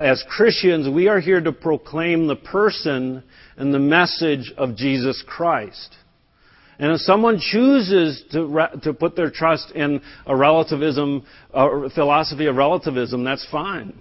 as 0.00 0.24
Christians, 0.28 0.88
we 0.88 1.08
are 1.08 1.20
here 1.20 1.40
to 1.40 1.52
proclaim 1.52 2.26
the 2.26 2.36
person 2.36 3.22
and 3.56 3.74
the 3.74 3.78
message 3.78 4.52
of 4.56 4.76
Jesus 4.76 5.22
Christ. 5.26 5.94
And 6.78 6.92
if 6.92 7.00
someone 7.00 7.38
chooses 7.40 8.22
to, 8.32 8.46
re- 8.46 8.80
to 8.82 8.92
put 8.92 9.16
their 9.16 9.30
trust 9.30 9.70
in 9.72 10.02
a 10.26 10.36
relativism, 10.36 11.24
a 11.52 11.88
philosophy 11.90 12.46
of 12.46 12.56
relativism, 12.56 13.24
that's 13.24 13.46
fine. 13.50 13.94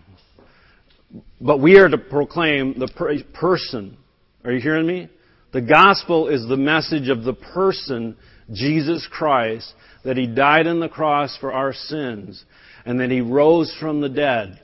But 1.40 1.62
we 1.62 1.78
are 1.80 1.88
to 1.88 1.98
proclaim 1.98 2.78
the 2.78 2.88
per- 2.88 3.24
person. 3.34 3.98
Are 4.44 4.52
you 4.52 4.60
hearing 4.60 4.88
me? 4.88 5.10
The 5.54 5.62
gospel 5.62 6.28
is 6.28 6.46
the 6.48 6.58
message 6.58 7.08
of 7.08 7.24
the 7.24 7.34
person, 7.34 8.18
Jesus 8.52 9.08
Christ, 9.10 9.74
that 10.04 10.18
He 10.18 10.28
died 10.28 10.68
on 10.68 10.82
the 10.82 10.90
cross 10.90 11.38
for 11.38 11.54
our 11.54 11.72
sins, 11.72 12.44
and 12.86 13.00
that 13.00 13.10
He 13.10 13.22
rose 13.22 13.74
from 13.80 14.02
the 14.02 14.10
dead, 14.10 14.60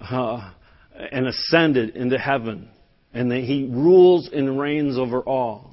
uh, 0.00 0.50
and 1.10 1.26
ascended 1.26 1.94
into 1.94 2.18
heaven, 2.18 2.70
and 3.12 3.30
that 3.30 3.44
He 3.44 3.68
rules 3.70 4.30
and 4.32 4.58
reigns 4.58 4.96
over 4.96 5.20
all. 5.20 5.72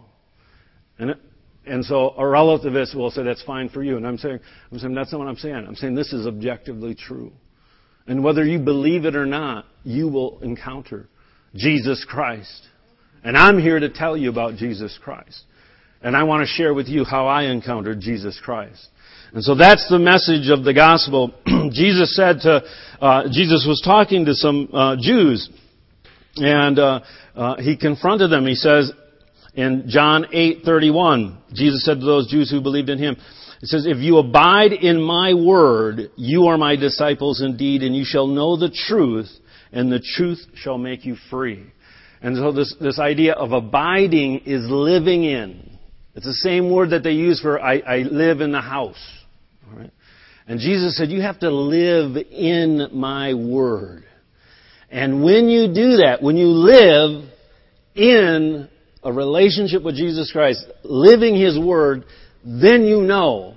And 0.98 1.16
and 1.70 1.86
so 1.86 2.10
a 2.12 2.22
relativist 2.24 2.96
will 2.96 3.12
say 3.12 3.24
that's 3.24 3.44
fine 3.44 3.70
for 3.70 3.84
you. 3.84 3.98
And 3.98 4.08
I'm 4.08 4.18
saying, 4.18 4.40
I'm 4.72 4.80
saying 4.80 4.96
that's 4.96 5.12
not 5.12 5.20
what 5.20 5.28
I'm 5.28 5.38
saying. 5.38 5.66
I'm 5.68 5.76
saying 5.76 5.96
this 5.96 6.14
is 6.14 6.26
objectively 6.26 6.96
true. 6.96 7.32
And 8.08 8.24
whether 8.24 8.44
you 8.44 8.60
believe 8.60 9.06
it 9.06 9.16
or 9.16 9.26
not, 9.26 9.66
you 9.84 10.08
will 10.08 10.40
encounter 10.40 11.08
Jesus 11.56 12.06
Christ. 12.10 12.68
And 13.24 13.38
I'm 13.38 13.60
here 13.60 13.80
to 13.80 13.90
tell 13.90 14.18
you 14.18 14.30
about 14.30 14.56
Jesus 14.56 14.98
Christ. 15.04 15.44
And 16.02 16.16
I 16.16 16.24
want 16.24 16.42
to 16.42 16.48
share 16.48 16.74
with 16.74 16.88
you 16.88 17.04
how 17.04 17.28
I 17.28 17.44
encountered 17.44 18.00
Jesus 18.00 18.40
Christ. 18.44 18.88
And 19.34 19.44
so 19.44 19.54
that's 19.54 19.88
the 19.90 20.00
message 20.00 20.50
of 20.50 20.64
the 20.64 20.74
gospel. 20.74 21.34
Jesus 21.72 22.16
said 22.16 22.40
to, 22.42 22.64
uh, 23.00 23.24
Jesus 23.32 23.66
was 23.68 23.82
talking 23.84 24.26
to 24.26 24.34
some 24.34 24.70
uh, 24.74 24.96
Jews, 25.00 25.50
and 26.38 26.80
uh, 26.80 27.02
uh 27.36 27.58
he 27.58 27.78
confronted 27.78 28.32
them. 28.32 28.48
He 28.48 28.56
says, 28.56 28.92
in 29.56 29.86
John 29.88 30.26
8:31, 30.34 31.38
Jesus 31.54 31.84
said 31.84 32.00
to 32.00 32.06
those 32.06 32.28
Jews 32.28 32.50
who 32.50 32.62
believed 32.62 32.90
in 32.90 32.98
him, 32.98 33.18
it 33.62 33.68
says, 33.68 33.86
"If 33.86 33.98
you 33.98 34.18
abide 34.18 34.72
in 34.72 35.02
my 35.02 35.34
word, 35.34 36.12
you 36.16 36.48
are 36.48 36.58
my 36.58 36.76
disciples 36.76 37.42
indeed, 37.42 37.84
and 37.84 37.96
you 37.96 38.06
shall 38.06 38.28
know 38.28 38.56
the 38.56 38.70
truth, 38.70 39.30
and 39.74 39.92
the 39.92 40.00
truth 40.00 40.46
shall 40.56 40.78
make 40.78 41.06
you 41.06 41.16
free." 41.30 41.64
And 42.22 42.36
so 42.36 42.52
this, 42.52 42.76
this 42.80 43.00
idea 43.00 43.34
of 43.34 43.52
abiding 43.52 44.40
is 44.46 44.70
living 44.70 45.24
in. 45.24 45.78
It's 46.16 46.26
the 46.26 46.34
same 46.34 46.70
word 46.70 46.90
that 46.90 47.04
they 47.04 47.14
use 47.14 47.40
for 47.40 47.62
I, 47.62 47.80
I 47.80 47.98
live 48.00 48.42
in 48.42 48.52
the 48.52 48.62
house. 48.62 49.00
And 50.48 50.60
Jesus 50.60 50.98
said, 50.98 51.10
you 51.10 51.22
have 51.22 51.40
to 51.42 51.52
live 51.52 52.18
in 52.18 52.90
my 52.92 53.36
word. 53.36 54.04
And 54.90 55.24
when 55.24 55.48
you 55.48 55.68
do 55.68 55.98
that, 55.98 56.24
when 56.24 56.38
you 56.38 56.48
live 56.48 57.30
in 57.94 58.69
a 59.04 59.12
relationship 59.12 59.84
with 59.84 59.96
Jesus 59.96 60.32
Christ, 60.32 60.66
living 60.84 61.36
His 61.36 61.58
Word, 61.58 62.06
then 62.44 62.84
you 62.84 63.02
know 63.02 63.56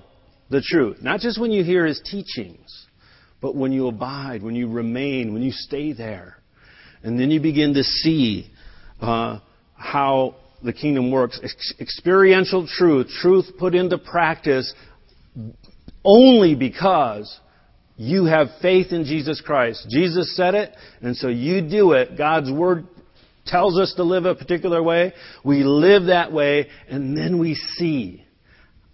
the 0.50 0.62
truth. 0.64 0.98
Not 1.02 1.20
just 1.20 1.40
when 1.40 1.50
you 1.50 1.64
hear 1.64 1.86
His 1.86 2.00
teachings, 2.04 2.86
but 3.40 3.56
when 3.56 3.72
you 3.72 3.88
abide, 3.88 4.42
when 4.42 4.54
you 4.54 4.68
remain, 4.68 5.32
when 5.32 5.42
you 5.42 5.50
stay 5.52 5.92
there. 5.92 6.36
And 7.02 7.18
then 7.18 7.30
you 7.30 7.40
begin 7.40 7.74
to 7.74 7.82
see 7.82 8.50
uh, 9.00 9.40
how 9.74 10.36
the 10.62 10.72
kingdom 10.72 11.10
works. 11.10 11.40
Ex- 11.42 11.74
experiential 11.80 12.66
truth, 12.68 13.08
truth 13.20 13.46
put 13.58 13.74
into 13.74 13.98
practice 13.98 14.72
only 16.04 16.54
because 16.54 17.40
you 17.96 18.24
have 18.26 18.48
faith 18.60 18.92
in 18.92 19.04
Jesus 19.04 19.40
Christ. 19.40 19.86
Jesus 19.90 20.36
said 20.36 20.54
it, 20.54 20.74
and 21.00 21.16
so 21.16 21.28
you 21.28 21.68
do 21.68 21.92
it. 21.92 22.16
God's 22.16 22.50
Word 22.50 22.86
tells 23.46 23.78
us 23.78 23.94
to 23.94 24.04
live 24.04 24.24
a 24.24 24.34
particular 24.34 24.82
way. 24.82 25.12
We 25.44 25.64
live 25.64 26.06
that 26.06 26.32
way, 26.32 26.68
and 26.88 27.16
then 27.16 27.38
we 27.38 27.54
see. 27.54 28.24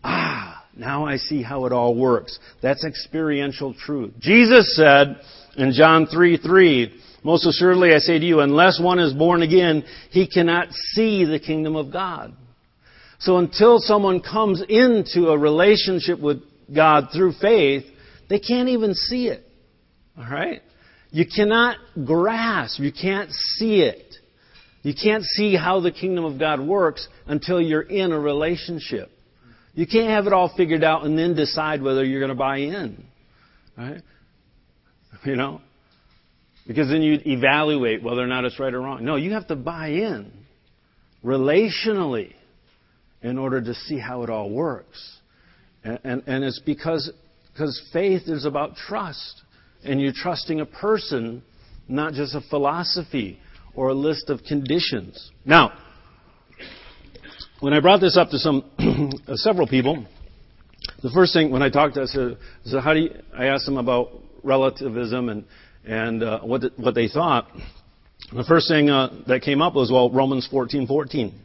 Ah, 0.03 0.67
now 0.77 1.07
I 1.07 1.17
see 1.17 1.43
how 1.43 1.67
it 1.67 1.73
all 1.73 1.95
works. 1.95 2.39
That's 2.63 2.85
experiential 2.85 3.75
truth. 3.75 4.15
Jesus 4.19 4.75
said 4.77 5.21
in 5.57 5.73
John 5.73 6.07
3 6.07 6.39
3, 6.39 7.01
Most 7.25 7.47
assuredly 7.47 7.95
I 7.95 7.99
say 7.99 8.19
to 8.19 8.25
you, 8.25 8.41
unless 8.41 8.81
one 8.81 8.99
is 8.99 9.13
born 9.13 9.43
again, 9.43 9.85
he 10.11 10.29
cannot 10.29 10.73
see 10.73 11.25
the 11.25 11.41
kingdom 11.41 11.77
of 11.77 11.93
God. 11.93 12.35
So 13.21 13.39
until 13.39 13.79
someone 13.81 14.21
comes 14.21 14.63
into 14.69 15.29
a 15.29 15.39
relationship 15.39 16.21
with 16.21 16.43
God 16.73 17.09
through 17.13 17.33
faith, 17.33 17.85
they 18.29 18.39
can't 18.39 18.69
even 18.69 18.95
see 18.95 19.29
it. 19.29 19.45
Alright? 20.17 20.63
You 21.11 21.25
cannot 21.27 21.79
grasp, 22.05 22.81
you 22.81 22.93
can't 22.93 23.31
see 23.33 23.81
it. 23.81 24.08
You 24.83 24.95
can't 24.95 25.25
see 25.25 25.57
how 25.57 25.81
the 25.81 25.91
kingdom 25.91 26.25
of 26.25 26.39
God 26.39 26.61
works 26.61 27.07
until 27.27 27.61
you're 27.61 27.83
in 27.83 28.13
a 28.13 28.19
relationship. 28.19 29.11
You 29.75 29.87
can't 29.87 30.11
have 30.11 30.27
it 30.27 30.33
all 30.33 30.53
figured 30.57 30.83
out 30.83 31.05
and 31.05 31.19
then 31.19 31.35
decide 31.35 31.83
whether 31.83 32.05
you're 32.05 32.21
going 32.21 32.31
to 32.31 32.35
buy 32.35 32.59
in. 32.59 33.05
Right? 33.77 34.03
You 35.25 35.37
know? 35.37 35.61
Because 36.67 36.89
then 36.89 37.03
you 37.03 37.19
evaluate 37.25 38.03
whether 38.03 38.21
or 38.21 38.27
not 38.27 38.45
it's 38.45 38.59
right 38.59 38.73
or 38.73 38.81
wrong. 38.81 39.05
No, 39.05 39.17
you 39.17 39.33
have 39.33 39.47
to 39.49 39.57
buy 39.57 39.89
in 39.89 40.33
relationally 41.25 42.35
in 43.23 43.39
order 43.39 43.61
to 43.61 43.75
see 43.75 43.99
how 43.99 44.23
it 44.23 44.31
all 44.31 44.51
works. 44.51 45.19
And, 45.83 45.99
and, 46.05 46.23
and 46.27 46.45
it's 46.45 46.61
because, 46.61 47.11
because 47.53 47.81
faith 47.93 48.23
is 48.27 48.45
about 48.45 48.77
trust. 48.77 49.43
And 49.85 50.01
you're 50.01 50.13
trusting 50.15 50.61
a 50.61 50.67
person, 50.67 51.43
not 51.89 52.13
just 52.13 52.35
a 52.35 52.41
philosophy 52.41 53.41
or 53.79 53.91
a 53.91 53.95
list 53.95 54.29
of 54.29 54.43
conditions. 54.43 55.31
Now, 55.45 55.73
when 57.61 57.73
I 57.73 57.79
brought 57.79 58.01
this 58.01 58.17
up 58.17 58.31
to 58.31 58.39
some 58.39 58.65
uh, 59.29 59.37
several 59.37 59.69
people, 59.69 60.05
the 61.01 61.11
first 61.15 61.33
thing 61.33 61.53
when 61.53 61.63
I 61.63 61.71
talked 61.71 61.95
to 61.95 62.01
them, 62.05 62.37
I 62.67 62.69
said, 62.69 62.83
"How 62.83 62.93
do 62.93 62.99
you?" 62.99 63.11
I 63.33 63.45
asked 63.47 63.67
them 63.67 63.79
about 63.79 64.11
relativism 64.43 65.29
and 65.29 65.45
and 65.87 66.25
uh, 66.25 66.41
what 66.41 66.63
the, 66.63 66.73
what 66.77 66.97
they 66.97 67.07
thought. 67.07 67.47
The 68.33 68.43
first 68.43 68.69
thing 68.69 68.91
uh, 68.91 69.23
that 69.29 69.43
came 69.43 69.63
up 69.63 69.75
was, 69.75 69.93
"Well, 69.93 70.11
Romans 70.11 70.49
fourteen 70.51 70.89
fourteen. 70.89 71.41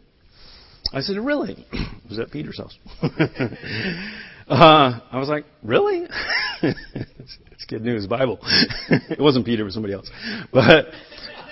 I 0.91 1.01
said, 1.01 1.17
"Really?" 1.17 1.67
it 1.71 2.09
was 2.09 2.17
at 2.17 2.31
Peter's 2.31 2.57
house. 2.57 2.75
uh, 3.03 4.99
I 5.11 5.19
was 5.19 5.29
like, 5.29 5.45
"Really?" 5.61 6.07
it's, 6.63 7.37
it's 7.51 7.65
good 7.65 7.83
news, 7.83 8.07
Bible. 8.07 8.39
it 8.89 9.21
wasn't 9.21 9.45
Peter, 9.45 9.61
it 9.61 9.65
was 9.65 9.75
somebody 9.75 9.93
else, 9.93 10.09
but. 10.51 10.85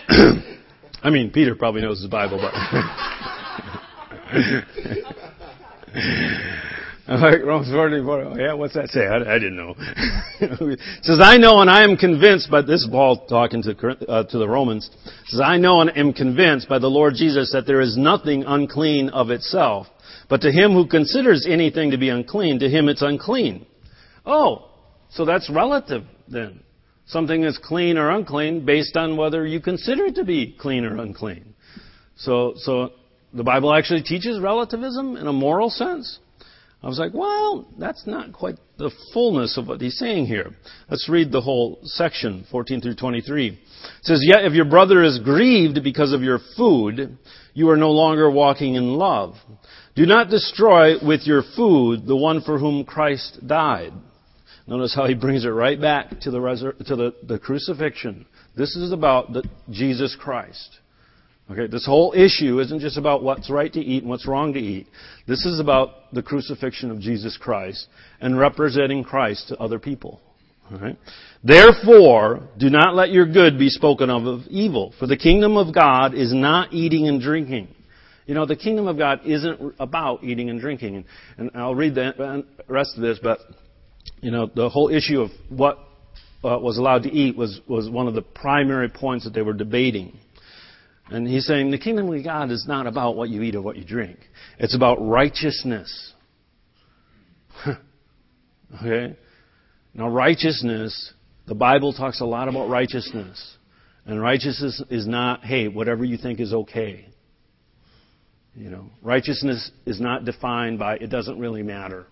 I 1.03 1.09
mean, 1.09 1.31
Peter 1.31 1.55
probably 1.55 1.81
knows 1.81 1.99
his 1.99 2.09
Bible, 2.09 2.37
but. 2.37 2.53
I'm 7.07 7.19
like 7.19 7.43
Romans 7.43 7.69
44, 7.69 8.21
oh, 8.21 8.35
yeah, 8.37 8.53
what's 8.53 8.75
that 8.75 8.87
say? 8.87 9.05
I, 9.05 9.17
I 9.17 9.37
didn't 9.37 9.57
know. 9.57 9.75
says, 11.01 11.19
I 11.21 11.35
know 11.37 11.59
and 11.59 11.69
I 11.69 11.83
am 11.83 11.97
convinced, 11.97 12.47
but 12.49 12.67
this 12.67 12.87
Paul 12.89 13.25
talking 13.27 13.61
to, 13.63 13.97
uh, 14.07 14.23
to 14.23 14.37
the 14.37 14.47
Romans, 14.47 14.89
says, 15.25 15.41
I 15.43 15.57
know 15.57 15.81
and 15.81 15.91
am 15.97 16.13
convinced 16.13 16.69
by 16.69 16.79
the 16.79 16.87
Lord 16.87 17.15
Jesus 17.15 17.51
that 17.51 17.65
there 17.65 17.81
is 17.81 17.97
nothing 17.97 18.45
unclean 18.45 19.09
of 19.09 19.29
itself. 19.29 19.87
But 20.29 20.39
to 20.41 20.51
him 20.51 20.71
who 20.71 20.87
considers 20.87 21.45
anything 21.49 21.91
to 21.91 21.97
be 21.97 22.07
unclean, 22.07 22.59
to 22.59 22.69
him 22.69 22.87
it's 22.87 23.01
unclean. 23.01 23.65
Oh, 24.25 24.69
so 25.09 25.25
that's 25.25 25.49
relative 25.49 26.03
then. 26.29 26.61
Something 27.11 27.43
is 27.43 27.57
clean 27.57 27.97
or 27.97 28.09
unclean 28.09 28.65
based 28.65 28.95
on 28.95 29.17
whether 29.17 29.45
you 29.45 29.59
consider 29.59 30.05
it 30.05 30.15
to 30.15 30.23
be 30.23 30.55
clean 30.57 30.85
or 30.85 30.95
unclean. 30.97 31.53
So, 32.15 32.53
so 32.55 32.91
the 33.33 33.43
Bible 33.43 33.73
actually 33.73 34.03
teaches 34.03 34.39
relativism 34.39 35.17
in 35.17 35.27
a 35.27 35.33
moral 35.33 35.69
sense. 35.69 36.19
I 36.81 36.87
was 36.87 36.97
like, 36.97 37.13
well, 37.13 37.67
that's 37.77 38.07
not 38.07 38.31
quite 38.31 38.55
the 38.77 38.91
fullness 39.13 39.57
of 39.57 39.67
what 39.67 39.81
he's 39.81 39.99
saying 39.99 40.27
here. 40.27 40.51
Let's 40.89 41.09
read 41.09 41.33
the 41.33 41.41
whole 41.41 41.79
section, 41.83 42.45
14 42.49 42.79
through 42.79 42.95
23. 42.95 43.47
It 43.49 43.57
says, 44.03 44.21
Yet 44.23 44.45
if 44.45 44.53
your 44.53 44.65
brother 44.65 45.03
is 45.03 45.19
grieved 45.19 45.83
because 45.83 46.13
of 46.13 46.23
your 46.23 46.39
food, 46.55 47.17
you 47.53 47.69
are 47.69 47.77
no 47.77 47.91
longer 47.91 48.31
walking 48.31 48.75
in 48.75 48.93
love. 48.93 49.35
Do 49.95 50.05
not 50.05 50.29
destroy 50.29 50.93
with 51.05 51.27
your 51.27 51.43
food 51.57 52.07
the 52.07 52.15
one 52.15 52.41
for 52.41 52.57
whom 52.57 52.85
Christ 52.85 53.45
died. 53.45 53.91
Notice 54.67 54.93
how 54.95 55.07
he 55.07 55.15
brings 55.15 55.43
it 55.45 55.49
right 55.49 55.79
back 55.79 56.21
to 56.21 56.31
the, 56.31 56.39
resur- 56.39 56.77
to 56.87 56.95
the, 56.95 57.15
the 57.23 57.39
crucifixion. 57.39 58.25
This 58.55 58.75
is 58.75 58.91
about 58.91 59.33
the, 59.33 59.43
Jesus 59.69 60.15
Christ. 60.19 60.79
Okay, 61.49 61.67
this 61.67 61.85
whole 61.85 62.13
issue 62.13 62.59
isn't 62.59 62.79
just 62.79 62.97
about 62.97 63.23
what's 63.23 63.49
right 63.49 63.73
to 63.73 63.79
eat 63.79 64.03
and 64.03 64.09
what's 64.09 64.27
wrong 64.27 64.53
to 64.53 64.59
eat. 64.59 64.87
This 65.27 65.45
is 65.45 65.59
about 65.59 66.13
the 66.13 66.23
crucifixion 66.23 66.91
of 66.91 66.99
Jesus 66.99 67.37
Christ 67.37 67.87
and 68.21 68.39
representing 68.39 69.03
Christ 69.03 69.49
to 69.49 69.57
other 69.57 69.77
people. 69.77 70.21
Right? 70.71 70.97
Therefore, 71.43 72.47
do 72.57 72.69
not 72.69 72.95
let 72.95 73.09
your 73.09 73.25
good 73.25 73.59
be 73.59 73.67
spoken 73.67 74.09
of 74.09 74.25
of 74.25 74.41
evil, 74.47 74.93
for 74.97 75.07
the 75.07 75.17
kingdom 75.17 75.57
of 75.57 75.75
God 75.75 76.13
is 76.13 76.33
not 76.33 76.71
eating 76.71 77.09
and 77.09 77.19
drinking. 77.19 77.67
You 78.25 78.35
know, 78.35 78.45
the 78.45 78.55
kingdom 78.55 78.87
of 78.87 78.97
God 78.97 79.21
isn't 79.25 79.75
about 79.79 80.23
eating 80.23 80.49
and 80.49 80.61
drinking. 80.61 80.95
And, 80.95 81.05
and 81.37 81.51
I'll 81.53 81.75
read 81.75 81.95
the 81.95 82.45
rest 82.69 82.95
of 82.95 83.01
this, 83.01 83.19
but, 83.21 83.39
you 84.21 84.29
know, 84.31 84.49
the 84.53 84.69
whole 84.69 84.89
issue 84.89 85.21
of 85.21 85.31
what 85.49 85.79
uh, 86.43 86.57
was 86.59 86.77
allowed 86.77 87.03
to 87.03 87.11
eat 87.11 87.35
was, 87.35 87.59
was 87.67 87.89
one 87.89 88.07
of 88.07 88.13
the 88.13 88.21
primary 88.21 88.89
points 88.89 89.25
that 89.25 89.33
they 89.33 89.41
were 89.41 89.53
debating. 89.53 90.17
And 91.09 91.27
he's 91.27 91.45
saying 91.45 91.71
the 91.71 91.77
kingdom 91.77 92.11
of 92.11 92.23
God 92.23 92.51
is 92.51 92.65
not 92.67 92.87
about 92.87 93.15
what 93.15 93.29
you 93.29 93.41
eat 93.41 93.55
or 93.55 93.61
what 93.61 93.75
you 93.75 93.83
drink. 93.83 94.17
It's 94.59 94.75
about 94.75 94.95
righteousness. 95.05 96.13
okay? 98.75 99.17
Now, 99.93 100.07
righteousness, 100.07 101.13
the 101.47 101.55
Bible 101.55 101.91
talks 101.91 102.21
a 102.21 102.25
lot 102.25 102.47
about 102.47 102.69
righteousness. 102.69 103.57
And 104.05 104.21
righteousness 104.21 104.81
is 104.89 105.05
not, 105.05 105.43
hey, 105.43 105.67
whatever 105.67 106.05
you 106.05 106.17
think 106.17 106.39
is 106.39 106.53
okay. 106.53 107.07
You 108.55 108.69
know, 108.69 108.89
righteousness 109.01 109.71
is 109.85 109.99
not 109.99 110.25
defined 110.25 110.79
by 110.79 110.95
it 110.95 111.07
doesn't 111.07 111.39
really 111.39 111.63
matter 111.63 112.05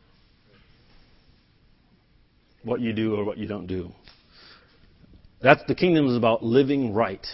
what 2.64 2.82
you 2.82 2.94
do 2.94 3.16
or 3.16 3.24
what 3.24 3.38
you 3.38 3.48
don't 3.48 3.68
do. 3.68 3.90
That's 5.42 5.64
the 5.68 5.76
kingdom 5.76 6.08
is 6.08 6.18
about 6.18 6.44
living 6.44 6.94
right 6.94 7.26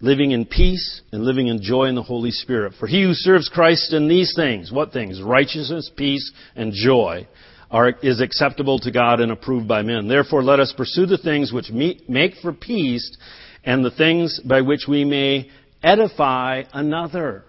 living 0.00 0.32
in 0.32 0.44
peace 0.44 1.00
and 1.12 1.24
living 1.24 1.48
in 1.48 1.62
joy 1.62 1.84
in 1.84 1.94
the 1.94 2.02
Holy 2.02 2.30
Spirit. 2.30 2.74
For 2.78 2.86
he 2.86 3.02
who 3.02 3.14
serves 3.14 3.48
Christ 3.48 3.92
in 3.92 4.08
these 4.08 4.32
things, 4.36 4.70
what 4.70 4.92
things? 4.92 5.22
Righteousness, 5.22 5.90
peace, 5.96 6.32
and 6.54 6.72
joy, 6.72 7.26
are, 7.70 7.90
is 8.02 8.20
acceptable 8.20 8.78
to 8.80 8.90
God 8.90 9.20
and 9.20 9.32
approved 9.32 9.66
by 9.66 9.82
men. 9.82 10.08
Therefore, 10.08 10.42
let 10.42 10.60
us 10.60 10.72
pursue 10.76 11.06
the 11.06 11.18
things 11.18 11.52
which 11.52 11.70
meet, 11.70 12.08
make 12.08 12.34
for 12.42 12.52
peace 12.52 13.16
and 13.64 13.84
the 13.84 13.90
things 13.90 14.40
by 14.44 14.60
which 14.60 14.86
we 14.88 15.04
may 15.04 15.50
edify 15.82 16.62
another. 16.72 17.44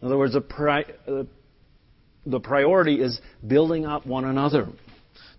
In 0.00 0.06
other 0.06 0.16
words, 0.16 0.36
pri- 0.48 0.86
the 2.24 2.40
priority 2.40 3.00
is 3.00 3.20
building 3.46 3.84
up 3.84 4.06
one 4.06 4.24
another. 4.24 4.68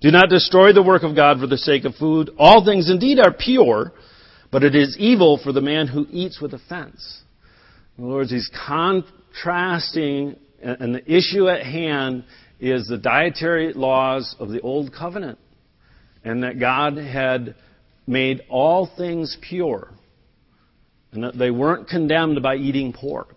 Do 0.02 0.12
not 0.12 0.30
destroy 0.30 0.72
the 0.72 0.84
work 0.84 1.04
of 1.04 1.16
God 1.16 1.40
for 1.40 1.48
the 1.48 1.58
sake 1.58 1.84
of 1.84 1.96
food. 1.96 2.30
All 2.38 2.64
things 2.64 2.90
indeed 2.90 3.20
are 3.20 3.34
pure, 3.34 3.92
but 4.52 4.64
it 4.64 4.76
is 4.76 4.98
evil 4.98 5.40
for 5.44 5.52
the 5.52 5.62
man 5.62 5.88
who 5.88 6.08
eats 6.10 6.40
with 6.40 6.54
offense. 6.54 7.22
In 7.98 8.06
other 8.06 8.14
words, 8.14 8.32
he's 8.32 8.50
contrasting, 8.66 10.38
and 10.62 10.96
the 10.96 11.04
issue 11.06 11.50
at 11.50 11.66
hand 11.66 12.24
is 12.62 12.88
the 12.88 12.98
dietary 12.98 13.74
laws 13.74 14.36
of 14.40 14.50
the 14.50 14.62
Old 14.62 14.94
Covenant, 14.94 15.38
and 16.24 16.44
that 16.44 16.60
God 16.60 16.96
had 16.96 17.56
made 18.08 18.42
all 18.50 18.90
things 18.98 19.38
pure, 19.42 19.90
and 21.12 21.24
that 21.24 21.38
they 21.38 21.52
weren't 21.52 21.90
condemned 21.90 22.42
by 22.42 22.56
eating 22.56 22.94
pork. 22.94 23.36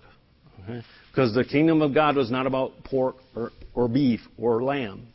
Okay? 0.62 0.82
Because 1.10 1.34
the 1.34 1.44
kingdom 1.44 1.82
of 1.82 1.92
God 1.92 2.16
was 2.16 2.30
not 2.30 2.46
about 2.46 2.84
pork 2.84 3.16
or, 3.34 3.50
or 3.74 3.88
beef 3.88 4.20
or 4.38 4.62
lamb. 4.62 5.08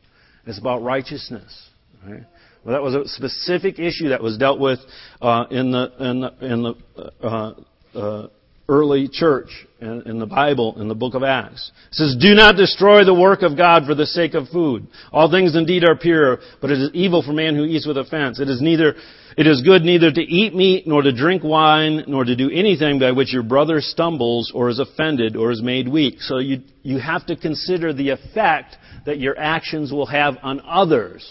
It's 0.47 0.60
about 0.60 0.81
righteousness. 0.81 1.69
Okay? 2.03 2.23
Well, 2.63 2.73
that 2.73 2.81
was 2.81 2.95
a 2.95 3.07
specific 3.07 3.79
issue 3.79 4.10
that 4.10 4.21
was 4.21 4.38
dealt 4.38 4.60
with 4.60 4.79
uh, 5.21 5.45
in 5.51 5.71
the 5.71 5.91
in 5.99 6.19
the, 6.21 6.33
in 6.41 6.63
the 6.63 6.75
uh, 7.23 7.53
uh, 7.95 8.27
early 8.69 9.07
church 9.10 9.49
in, 9.79 10.01
in, 10.01 10.19
the 10.19 10.25
Bible 10.25 10.79
in 10.81 10.89
the 10.89 10.95
book 10.95 11.13
of 11.13 11.23
Acts. 11.23 11.71
It 11.89 11.95
says, 11.95 12.17
"Do 12.19 12.33
not 12.33 12.55
destroy 12.57 13.05
the 13.05 13.13
work 13.13 13.41
of 13.41 13.55
God 13.55 13.86
for 13.86 13.95
the 13.95 14.05
sake 14.05 14.33
of 14.33 14.49
food. 14.49 14.88
All 15.12 15.31
things 15.31 15.55
indeed 15.55 15.83
are 15.83 15.95
pure, 15.95 16.39
but 16.62 16.71
it 16.71 16.79
is 16.79 16.89
evil 16.93 17.21
for 17.21 17.31
man 17.31 17.55
who 17.55 17.63
eats 17.63 17.88
with 17.88 17.97
offense. 17.97 18.39
It 18.39 18.49
is 18.49 18.62
neither 18.62 18.95
it 19.38 19.47
is 19.47 19.62
good 19.62 19.84
neither 19.84 20.12
to 20.12 20.21
eat 20.21 20.56
meat 20.56 20.88
nor 20.88 21.04
to 21.04 21.12
drink 21.12 21.43
wine 21.43 22.04
nor 22.08 22.26
to 22.26 22.36
do 22.36 22.50
anything 22.50 23.00
by 23.00 23.12
which 23.12 23.32
your 23.32 23.43
brother 23.43 23.80
stumbles 23.80 24.52
or 24.54 24.67
is 24.67 24.80
offended 24.80 25.36
or 25.36 25.52
is 25.52 25.62
made 25.62 25.88
weak." 25.88 26.21
So 26.21 26.39
you 26.39 26.62
you 26.84 26.97
have 26.97 27.26
to 27.28 27.36
consider 27.36 27.93
the 27.93 28.10
effect 28.10 28.76
that 29.06 29.19
your 29.19 29.38
actions 29.39 29.91
will 29.91 30.08
have 30.08 30.38
on 30.43 30.62
others. 30.67 31.26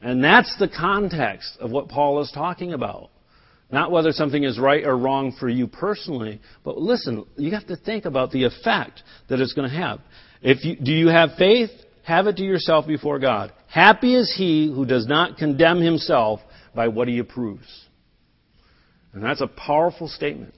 And 0.00 0.22
that's 0.22 0.56
the 0.58 0.68
context 0.68 1.56
of 1.60 1.70
what 1.70 1.88
Paul 1.88 2.20
is 2.20 2.30
talking 2.32 2.72
about. 2.72 3.10
Not 3.70 3.90
whether 3.90 4.12
something 4.12 4.44
is 4.44 4.58
right 4.58 4.84
or 4.84 4.96
wrong 4.96 5.32
for 5.32 5.48
you 5.48 5.66
personally, 5.66 6.40
but 6.64 6.76
listen, 6.76 7.24
you 7.36 7.52
have 7.52 7.66
to 7.68 7.76
think 7.76 8.04
about 8.04 8.30
the 8.30 8.44
effect 8.44 9.02
that 9.28 9.40
it's 9.40 9.54
going 9.54 9.70
to 9.70 9.74
have. 9.74 10.00
If 10.42 10.64
you, 10.64 10.76
do 10.76 10.92
you 10.92 11.08
have 11.08 11.30
faith? 11.38 11.70
Have 12.02 12.26
it 12.26 12.36
to 12.36 12.42
yourself 12.42 12.86
before 12.86 13.18
God. 13.18 13.52
Happy 13.68 14.14
is 14.14 14.34
he 14.36 14.70
who 14.74 14.84
does 14.84 15.06
not 15.06 15.38
condemn 15.38 15.80
himself 15.80 16.40
by 16.74 16.88
what 16.88 17.08
he 17.08 17.18
approves. 17.18 17.86
And 19.12 19.22
that's 19.22 19.40
a 19.40 19.46
powerful 19.46 20.08
statement. 20.08 20.54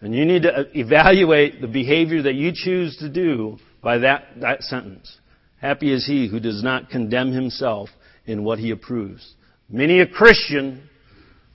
And 0.00 0.14
you 0.14 0.24
need 0.24 0.42
to 0.42 0.52
uh, 0.52 0.64
evaluate 0.74 1.60
the 1.60 1.68
behavior 1.68 2.22
that 2.22 2.34
you 2.34 2.52
choose 2.54 2.96
to 2.98 3.08
do 3.08 3.58
by 3.82 3.98
that, 3.98 4.24
that 4.40 4.62
sentence. 4.62 5.18
Happy 5.60 5.92
is 5.92 6.06
he 6.06 6.28
who 6.28 6.40
does 6.40 6.62
not 6.62 6.90
condemn 6.90 7.32
himself 7.32 7.90
in 8.26 8.44
what 8.44 8.58
he 8.58 8.70
approves. 8.70 9.34
Many 9.68 10.00
a 10.00 10.06
Christian 10.06 10.88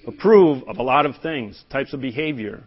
approve 0.07 0.63
of 0.67 0.77
a 0.77 0.83
lot 0.83 1.05
of 1.05 1.15
things, 1.21 1.61
types 1.71 1.93
of 1.93 2.01
behavior. 2.01 2.63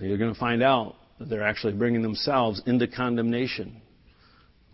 You're 0.00 0.18
going 0.18 0.34
to 0.34 0.38
find 0.38 0.62
out 0.62 0.96
that 1.18 1.30
they're 1.30 1.46
actually 1.46 1.72
bringing 1.72 2.02
themselves 2.02 2.60
into 2.66 2.86
condemnation 2.86 3.80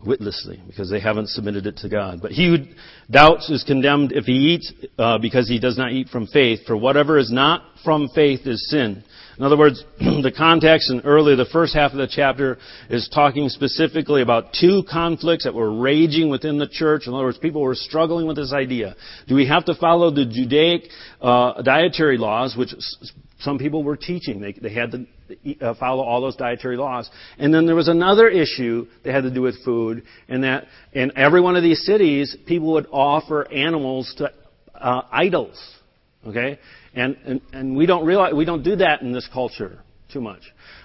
witlessly 0.05 0.61
because 0.67 0.89
they 0.89 0.99
haven't 0.99 1.29
submitted 1.29 1.65
it 1.65 1.77
to 1.77 1.89
God. 1.89 2.19
But 2.21 2.31
he 2.31 2.47
who 2.47 2.57
doubts 3.11 3.49
is 3.49 3.63
condemned 3.63 4.11
if 4.11 4.25
he 4.25 4.33
eats 4.33 4.71
uh, 4.97 5.17
because 5.17 5.47
he 5.47 5.59
does 5.59 5.77
not 5.77 5.91
eat 5.91 6.09
from 6.09 6.27
faith. 6.27 6.61
For 6.65 6.75
whatever 6.75 7.17
is 7.17 7.31
not 7.31 7.63
from 7.83 8.09
faith 8.13 8.45
is 8.45 8.69
sin. 8.69 9.03
In 9.37 9.43
other 9.43 9.57
words, 9.57 9.83
the 9.99 10.33
context 10.35 10.91
in 10.91 11.01
earlier, 11.01 11.35
the 11.35 11.45
first 11.45 11.73
half 11.73 11.91
of 11.91 11.97
the 11.97 12.07
chapter 12.07 12.57
is 12.89 13.09
talking 13.13 13.49
specifically 13.49 14.21
about 14.21 14.53
two 14.59 14.83
conflicts 14.89 15.45
that 15.45 15.53
were 15.53 15.73
raging 15.73 16.29
within 16.29 16.59
the 16.59 16.67
church. 16.67 17.07
In 17.07 17.13
other 17.13 17.23
words, 17.23 17.39
people 17.39 17.61
were 17.61 17.75
struggling 17.75 18.27
with 18.27 18.35
this 18.35 18.53
idea. 18.53 18.95
Do 19.27 19.35
we 19.35 19.47
have 19.47 19.65
to 19.65 19.75
follow 19.75 20.11
the 20.11 20.25
Judaic 20.25 20.83
uh, 21.21 21.61
dietary 21.63 22.17
laws, 22.17 22.55
which 22.55 22.73
some 23.43 23.57
people 23.57 23.83
were 23.83 23.97
teaching? 23.97 24.41
They, 24.41 24.53
they 24.53 24.73
had 24.73 24.91
to 24.91 25.05
uh, 25.61 25.73
follow 25.75 26.03
all 26.03 26.21
those 26.21 26.35
dietary 26.35 26.77
laws. 26.77 27.09
And 27.37 27.53
then 27.53 27.65
there 27.65 27.75
was 27.75 27.87
another 27.87 28.27
issue 28.27 28.87
that 29.03 29.13
had 29.13 29.23
to 29.23 29.31
do 29.31 29.41
with 29.41 29.63
food, 29.63 30.03
and 30.27 30.43
that 30.43 30.67
in 30.93 31.11
every 31.17 31.41
one 31.41 31.55
of 31.55 31.63
these 31.63 31.85
cities, 31.85 32.35
people 32.47 32.73
would 32.73 32.87
offer 32.91 33.49
animals 33.51 34.13
to 34.17 34.31
uh, 34.75 35.01
idols. 35.11 35.59
Okay? 36.25 36.59
And, 36.93 37.17
and, 37.25 37.41
and 37.51 37.75
we 37.75 37.85
don't 37.85 38.05
realize, 38.05 38.33
we 38.33 38.45
don't 38.45 38.63
do 38.63 38.77
that 38.77 39.01
in 39.01 39.11
this 39.11 39.27
culture 39.31 39.79
too 40.11 40.21
much. 40.21 40.41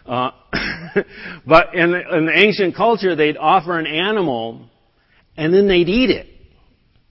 Uh, 0.07 0.31
but 1.47 1.75
in 1.75 1.95
in 1.95 2.27
the 2.27 2.33
ancient 2.35 2.75
culture, 2.75 3.15
they'd 3.15 3.37
offer 3.37 3.79
an 3.79 3.87
animal 3.87 4.69
and 5.37 5.53
then 5.53 5.69
they'd 5.69 5.89
eat 5.89 6.11
it. 6.11 6.27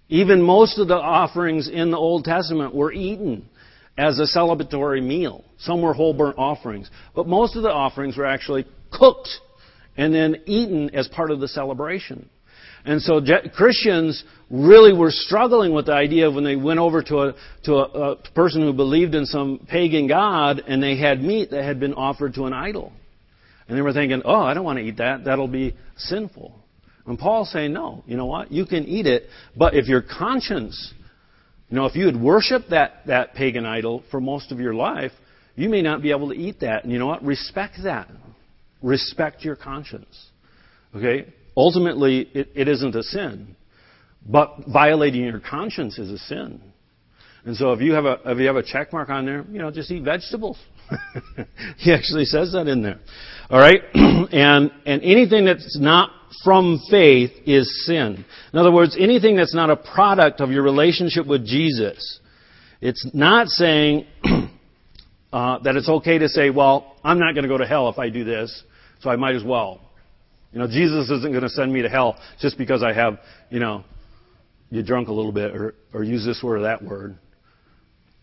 Even 0.10 0.42
most 0.42 0.80
of 0.80 0.88
the 0.88 0.96
offerings 0.96 1.70
in 1.70 1.92
the 1.92 1.98
Old 1.98 2.24
Testament 2.26 2.74
were 2.74 2.92
eaten. 2.92 3.48
As 3.98 4.20
a 4.20 4.38
celebratory 4.38 5.04
meal. 5.04 5.44
Some 5.60 5.82
were 5.82 5.94
whole 5.94 6.14
burnt 6.14 6.38
offerings. 6.38 6.90
But 7.16 7.28
most 7.28 7.56
of 7.56 7.64
the 7.64 7.72
offerings 7.72 8.16
were 8.16 8.26
actually 8.26 8.66
cooked 8.92 9.30
and 9.98 10.14
then 10.14 10.38
eaten 10.46 10.94
as 10.94 11.08
part 11.08 11.32
of 11.32 11.40
the 11.40 11.48
celebration. 11.48 12.30
And 12.86 13.02
so 13.02 13.20
Christians 13.54 14.24
really 14.50 14.98
were 14.98 15.12
struggling 15.12 15.74
with 15.74 15.88
the 15.88 15.94
idea 15.94 16.32
when 16.32 16.44
they 16.44 16.56
went 16.56 16.80
over 16.80 17.02
to 17.04 17.18
a, 17.18 17.34
to 17.64 17.74
a, 17.74 18.12
a 18.12 18.16
person 18.34 18.62
who 18.62 18.72
believed 18.72 19.14
in 19.14 19.26
some 19.26 19.68
pagan 19.70 20.08
god 20.08 20.64
and 20.66 20.82
they 20.82 20.98
had 20.98 21.22
meat 21.22 21.52
that 21.52 21.64
had 21.64 21.80
been 21.80 21.94
offered 21.96 22.36
to 22.36 22.46
an 22.46 22.54
idol. 22.54 22.94
And 23.68 23.78
they 23.78 23.82
were 23.82 23.92
thinking, 23.92 24.22
oh, 24.24 24.40
I 24.40 24.54
don't 24.54 24.64
want 24.64 24.80
to 24.80 24.86
eat 24.86 24.98
that. 24.98 25.26
That'll 25.26 25.50
be 25.50 25.76
sinful. 25.98 26.54
And 27.06 27.20
Paul's 27.20 27.52
saying, 27.52 27.74
no, 27.74 28.04
you 28.06 28.16
know 28.16 28.26
what? 28.26 28.52
You 28.52 28.66
can 28.66 28.86
eat 28.86 29.06
it, 29.06 29.24
but 29.56 29.74
if 29.74 29.88
your 29.88 30.02
conscience, 30.02 30.94
you 31.70 31.76
know, 31.76 31.86
if 31.86 31.96
you 31.96 32.06
had 32.06 32.20
worshiped 32.20 32.70
that, 32.70 33.06
that 33.08 33.34
pagan 33.34 33.66
idol 33.66 34.04
for 34.10 34.22
most 34.22 34.52
of 34.52 34.60
your 34.60 34.74
life, 34.74 35.12
you 35.56 35.70
may 35.70 35.82
not 35.82 36.02
be 36.02 36.12
able 36.12 36.30
to 36.30 36.36
eat 36.36 36.62
that. 36.62 36.84
And 36.84 36.94
you 36.94 37.00
know 37.00 37.08
what? 37.08 37.24
Respect 37.24 37.76
that. 37.84 38.10
Respect 38.82 39.44
your 39.44 39.56
conscience. 39.56 40.30
Okay? 40.96 41.34
Ultimately, 41.58 42.30
it, 42.34 42.50
it 42.56 42.68
isn't 42.68 42.96
a 42.96 43.04
sin. 43.04 43.56
But 44.26 44.66
violating 44.72 45.24
your 45.24 45.40
conscience 45.40 45.98
is 45.98 46.12
a 46.12 46.18
sin. 46.18 46.62
And 47.46 47.56
so 47.56 47.72
if 47.72 47.82
you 47.82 47.94
have 47.94 48.06
a 48.06 48.20
if 48.26 48.40
you 48.40 48.48
have 48.48 48.58
a 48.58 48.64
check 48.64 48.92
mark 48.92 49.10
on 49.10 49.26
there, 49.26 49.46
you 49.50 49.60
know, 49.60 49.72
just 49.72 49.90
eat 49.90 50.04
vegetables. 50.04 50.58
he 51.78 51.94
actually 51.94 52.26
says 52.26 52.52
that 52.52 52.68
in 52.68 52.82
there. 52.82 53.00
All 53.50 53.60
right? 53.60 53.80
and 53.94 54.70
and 54.86 55.02
anything 55.02 55.46
that's 55.46 55.78
not 55.80 56.12
from 56.44 56.80
faith 56.90 57.32
is 57.46 57.86
sin. 57.86 58.26
In 58.54 58.60
other 58.60 58.72
words, 58.72 58.96
anything 59.00 59.36
that's 59.36 59.56
not 59.56 59.70
a 59.70 59.76
product 59.76 60.42
of 60.42 60.52
your 60.52 60.64
relationship 60.64 61.26
with 61.26 61.46
Jesus. 61.46 62.20
It's 62.82 63.10
not 63.14 63.48
saying 63.48 64.06
uh, 65.34 65.60
that 65.60 65.76
it's 65.76 65.90
okay 65.90 66.18
to 66.20 66.30
say, 66.30 66.50
well, 66.50 66.96
I'm 67.04 67.20
not 67.20 67.34
going 67.34 67.44
to 67.44 67.50
go 67.50 67.58
to 67.58 67.66
hell 67.66 67.90
if 67.90 67.98
I 67.98 68.10
do 68.10 68.24
this, 68.24 68.64
so 69.00 69.10
I 69.10 69.16
might 69.16 69.36
as 69.36 69.44
well. 69.44 69.82
You 70.52 70.60
know, 70.60 70.68
Jesus 70.68 71.10
isn't 71.10 71.32
going 71.32 71.44
to 71.44 71.50
send 71.50 71.72
me 71.72 71.82
to 71.82 71.90
hell 71.90 72.18
just 72.40 72.58
because 72.58 72.84
I 72.84 72.94
have, 72.94 73.20
you 73.50 73.60
know, 73.60 73.84
you 74.70 74.84
drunk 74.84 75.08
a 75.08 75.14
little 75.14 75.32
bit 75.32 75.56
or, 75.56 75.76
or 75.94 76.04
use 76.04 76.26
this 76.26 76.42
word 76.44 76.60
or 76.60 76.64
that 76.64 76.84
word. 76.84 77.18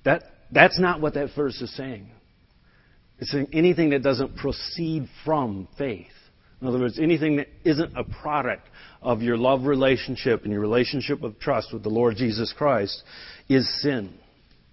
That, 0.05 0.25
that's 0.51 0.79
not 0.79 1.01
what 1.01 1.15
that 1.15 1.31
verse 1.35 1.61
is 1.61 1.75
saying. 1.75 2.11
It's 3.19 3.31
saying 3.31 3.49
anything 3.53 3.91
that 3.91 4.03
doesn't 4.03 4.37
proceed 4.37 5.09
from 5.25 5.69
faith. 5.79 6.07
In 6.65 6.69
other 6.69 6.79
words, 6.79 6.99
anything 6.99 7.37
that 7.37 7.49
isn't 7.63 7.93
a 7.95 8.05
product 8.05 8.67
of 9.03 9.21
your 9.21 9.37
love 9.37 9.67
relationship 9.67 10.45
and 10.45 10.51
your 10.51 10.63
relationship 10.63 11.23
of 11.23 11.39
trust 11.39 11.75
with 11.75 11.83
the 11.83 11.91
Lord 11.91 12.17
Jesus 12.17 12.55
Christ 12.57 13.03
is 13.51 13.69
sin. 13.83 14.15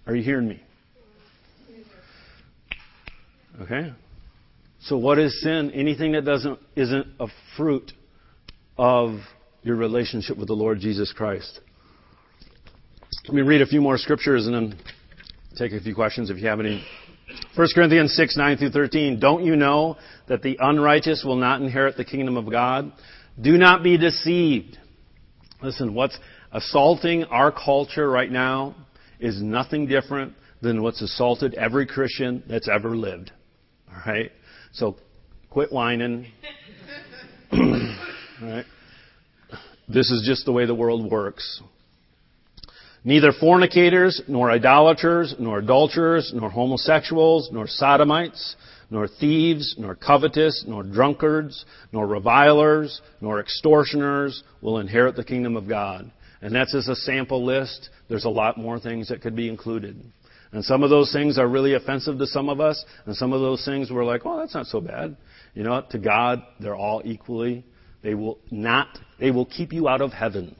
Are 0.06 0.16
you 0.16 0.22
hearing 0.22 0.48
me? 0.48 0.62
Okay? 3.60 3.92
So 4.80 4.96
what 4.96 5.18
is 5.18 5.38
sin? 5.42 5.70
Anything 5.72 6.12
that 6.12 6.24
doesn't 6.24 6.58
isn't 6.76 7.08
a 7.20 7.26
fruit 7.58 7.92
of 8.78 9.18
your 9.62 9.76
relationship 9.76 10.38
with 10.38 10.48
the 10.48 10.54
Lord 10.54 10.80
Jesus 10.80 11.12
Christ. 11.12 11.60
Let 13.26 13.34
me 13.34 13.42
read 13.42 13.60
a 13.60 13.66
few 13.66 13.82
more 13.82 13.98
scriptures 13.98 14.46
and 14.46 14.54
then 14.54 14.78
take 15.58 15.72
a 15.72 15.80
few 15.80 15.94
questions 15.94 16.30
if 16.30 16.38
you 16.38 16.48
have 16.48 16.58
any. 16.58 16.82
1 17.56 17.68
Corinthians 17.74 18.14
6, 18.14 18.36
9 18.36 18.56
through 18.56 18.70
13. 18.70 19.20
Don't 19.20 19.44
you 19.44 19.56
know 19.56 19.96
that 20.28 20.42
the 20.42 20.56
unrighteous 20.60 21.22
will 21.24 21.36
not 21.36 21.60
inherit 21.60 21.96
the 21.96 22.04
kingdom 22.04 22.36
of 22.36 22.50
God? 22.50 22.92
Do 23.40 23.58
not 23.58 23.82
be 23.82 23.98
deceived. 23.98 24.78
Listen, 25.62 25.94
what's 25.94 26.18
assaulting 26.52 27.24
our 27.24 27.52
culture 27.52 28.10
right 28.10 28.30
now 28.30 28.74
is 29.20 29.42
nothing 29.42 29.86
different 29.86 30.34
than 30.60 30.82
what's 30.82 31.02
assaulted 31.02 31.54
every 31.54 31.86
Christian 31.86 32.42
that's 32.48 32.68
ever 32.68 32.96
lived. 32.96 33.32
All 33.90 34.12
right? 34.12 34.30
So 34.72 34.96
quit 35.50 35.72
whining. 35.72 36.26
All 37.52 37.58
right? 38.40 38.64
This 39.88 40.10
is 40.10 40.24
just 40.26 40.46
the 40.46 40.52
way 40.52 40.64
the 40.66 40.74
world 40.74 41.10
works. 41.10 41.60
Neither 43.04 43.32
fornicators, 43.32 44.22
nor 44.28 44.50
idolaters, 44.50 45.34
nor 45.38 45.58
adulterers, 45.58 46.32
nor 46.34 46.50
homosexuals, 46.50 47.50
nor 47.50 47.66
sodomites, 47.66 48.54
nor 48.90 49.08
thieves, 49.08 49.74
nor 49.76 49.96
covetous, 49.96 50.64
nor 50.68 50.84
drunkards, 50.84 51.64
nor 51.92 52.06
revilers, 52.06 53.00
nor 53.20 53.40
extortioners 53.40 54.44
will 54.60 54.78
inherit 54.78 55.16
the 55.16 55.24
kingdom 55.24 55.56
of 55.56 55.68
God. 55.68 56.12
And 56.42 56.54
that's 56.54 56.72
just 56.72 56.88
a 56.88 56.94
sample 56.94 57.44
list. 57.44 57.88
There's 58.08 58.24
a 58.24 58.30
lot 58.30 58.56
more 58.56 58.78
things 58.78 59.08
that 59.08 59.20
could 59.20 59.34
be 59.34 59.48
included. 59.48 60.00
And 60.52 60.64
some 60.64 60.82
of 60.82 60.90
those 60.90 61.12
things 61.12 61.38
are 61.38 61.48
really 61.48 61.74
offensive 61.74 62.18
to 62.18 62.26
some 62.26 62.48
of 62.48 62.60
us, 62.60 62.84
and 63.06 63.16
some 63.16 63.32
of 63.32 63.40
those 63.40 63.64
things 63.64 63.90
we're 63.90 64.04
like, 64.04 64.22
oh, 64.24 64.38
that's 64.38 64.54
not 64.54 64.66
so 64.66 64.80
bad. 64.80 65.16
You 65.54 65.64
know, 65.64 65.82
to 65.90 65.98
God, 65.98 66.42
they're 66.60 66.76
all 66.76 67.02
equally. 67.04 67.64
They 68.02 68.14
will 68.14 68.38
not, 68.50 68.98
they 69.18 69.30
will 69.30 69.46
keep 69.46 69.72
you 69.72 69.88
out 69.88 70.02
of 70.02 70.12
heaven. 70.12 70.54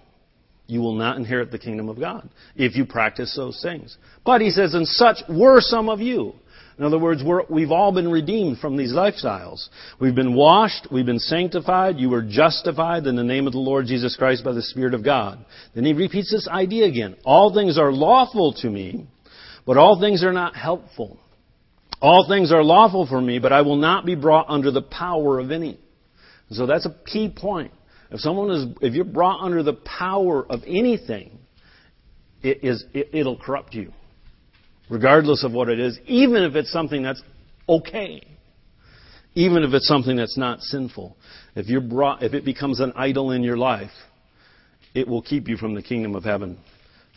You 0.66 0.80
will 0.80 0.94
not 0.94 1.16
inherit 1.16 1.50
the 1.50 1.58
kingdom 1.58 1.88
of 1.88 1.98
God 1.98 2.28
if 2.56 2.76
you 2.76 2.86
practice 2.86 3.34
those 3.36 3.60
things. 3.62 3.96
But 4.24 4.40
he 4.40 4.50
says, 4.50 4.74
and 4.74 4.86
such 4.86 5.18
were 5.28 5.60
some 5.60 5.88
of 5.88 6.00
you. 6.00 6.34
In 6.78 6.84
other 6.84 6.98
words, 6.98 7.22
we 7.50 7.62
have 7.62 7.70
all 7.70 7.92
been 7.92 8.10
redeemed 8.10 8.58
from 8.58 8.76
these 8.76 8.92
lifestyles. 8.92 9.68
We've 10.00 10.14
been 10.14 10.34
washed, 10.34 10.88
we've 10.90 11.06
been 11.06 11.18
sanctified, 11.18 11.98
you 11.98 12.08
were 12.08 12.22
justified 12.22 13.06
in 13.06 13.14
the 13.14 13.22
name 13.22 13.46
of 13.46 13.52
the 13.52 13.58
Lord 13.58 13.86
Jesus 13.86 14.16
Christ 14.16 14.42
by 14.42 14.52
the 14.52 14.62
Spirit 14.62 14.94
of 14.94 15.04
God. 15.04 15.44
Then 15.74 15.84
he 15.84 15.92
repeats 15.92 16.30
this 16.32 16.48
idea 16.48 16.86
again. 16.86 17.16
All 17.24 17.54
things 17.54 17.78
are 17.78 17.92
lawful 17.92 18.54
to 18.62 18.70
me, 18.70 19.06
but 19.66 19.76
all 19.76 20.00
things 20.00 20.24
are 20.24 20.32
not 20.32 20.56
helpful. 20.56 21.18
All 22.00 22.26
things 22.26 22.50
are 22.50 22.64
lawful 22.64 23.06
for 23.06 23.20
me, 23.20 23.38
but 23.38 23.52
I 23.52 23.62
will 23.62 23.76
not 23.76 24.06
be 24.06 24.14
brought 24.14 24.46
under 24.48 24.70
the 24.70 24.82
power 24.82 25.38
of 25.38 25.50
any. 25.50 25.78
So 26.50 26.66
that's 26.66 26.86
a 26.86 26.96
key 27.06 27.32
point. 27.34 27.72
If 28.12 28.20
someone 28.20 28.50
is, 28.50 28.66
if 28.82 28.94
you're 28.94 29.04
brought 29.06 29.42
under 29.42 29.62
the 29.62 29.72
power 29.72 30.44
of 30.44 30.60
anything, 30.66 31.38
it 32.42 32.62
is, 32.62 32.84
it, 32.92 33.08
it'll 33.12 33.38
corrupt 33.38 33.74
you. 33.74 33.90
Regardless 34.90 35.44
of 35.44 35.52
what 35.52 35.70
it 35.70 35.80
is, 35.80 35.98
even 36.06 36.42
if 36.42 36.54
it's 36.54 36.70
something 36.70 37.02
that's 37.02 37.22
okay. 37.66 38.22
Even 39.34 39.62
if 39.62 39.72
it's 39.72 39.88
something 39.88 40.14
that's 40.14 40.36
not 40.36 40.60
sinful. 40.60 41.16
If 41.56 41.68
you're 41.68 41.80
brought, 41.80 42.22
if 42.22 42.34
it 42.34 42.44
becomes 42.44 42.80
an 42.80 42.92
idol 42.96 43.30
in 43.30 43.42
your 43.42 43.56
life, 43.56 43.90
it 44.94 45.08
will 45.08 45.22
keep 45.22 45.48
you 45.48 45.56
from 45.56 45.74
the 45.74 45.82
kingdom 45.82 46.14
of 46.14 46.22
heaven. 46.22 46.58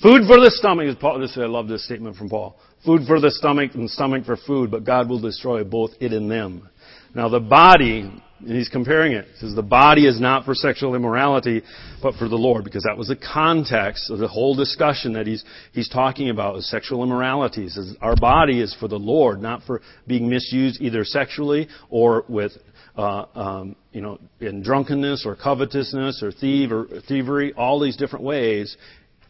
Food 0.01 0.21
for 0.27 0.39
the 0.39 0.51
stomach 0.51 0.87
is 0.87 0.95
Paul. 0.95 1.19
This, 1.19 1.31
is 1.31 1.37
I 1.37 1.45
love 1.45 1.67
this 1.67 1.83
statement 1.85 2.15
from 2.15 2.29
Paul. 2.29 2.57
Food 2.85 3.01
for 3.05 3.19
the 3.19 3.31
stomach 3.31 3.71
and 3.75 3.89
stomach 3.89 4.25
for 4.25 4.37
food, 4.37 4.71
but 4.71 4.85
God 4.85 5.09
will 5.09 5.19
destroy 5.19 5.65
both 5.65 5.91
it 5.99 6.13
and 6.13 6.31
them. 6.31 6.69
Now 7.13 7.27
the 7.27 7.39
body, 7.41 8.11
and 8.45 8.55
he's 8.55 8.69
comparing 8.69 9.13
it, 9.13 9.25
He 9.33 9.39
says 9.39 9.55
the 9.55 9.63
body 9.63 10.05
is 10.05 10.21
not 10.21 10.45
for 10.45 10.53
sexual 10.53 10.93
immorality, 10.93 11.63
but 12.01 12.13
for 12.15 12.29
the 12.29 12.35
Lord, 12.35 12.63
because 12.63 12.83
that 12.83 12.97
was 12.97 13.07
the 13.07 13.15
context 13.15 14.11
of 14.11 14.19
the 14.19 14.27
whole 14.27 14.55
discussion 14.55 15.13
that 15.13 15.25
he's, 15.25 15.43
he's 15.71 15.89
talking 15.89 16.29
about 16.29 16.57
is 16.57 16.69
sexual 16.69 17.03
immorality. 17.03 17.63
He 17.63 17.69
says 17.69 17.95
our 18.01 18.15
body 18.15 18.61
is 18.61 18.75
for 18.79 18.87
the 18.87 18.99
Lord, 18.99 19.41
not 19.41 19.63
for 19.63 19.81
being 20.05 20.29
misused 20.29 20.79
either 20.79 21.03
sexually 21.03 21.67
or 21.89 22.23
with 22.29 22.51
uh, 22.97 23.25
um, 23.35 23.75
you 23.91 24.01
know, 24.01 24.19
in 24.39 24.61
drunkenness 24.61 25.25
or 25.25 25.35
covetousness 25.35 26.23
or 26.23 26.31
thief 26.31 26.71
or 26.71 26.87
thievery, 27.07 27.53
all 27.53 27.79
these 27.79 27.97
different 27.97 28.23
ways. 28.23 28.77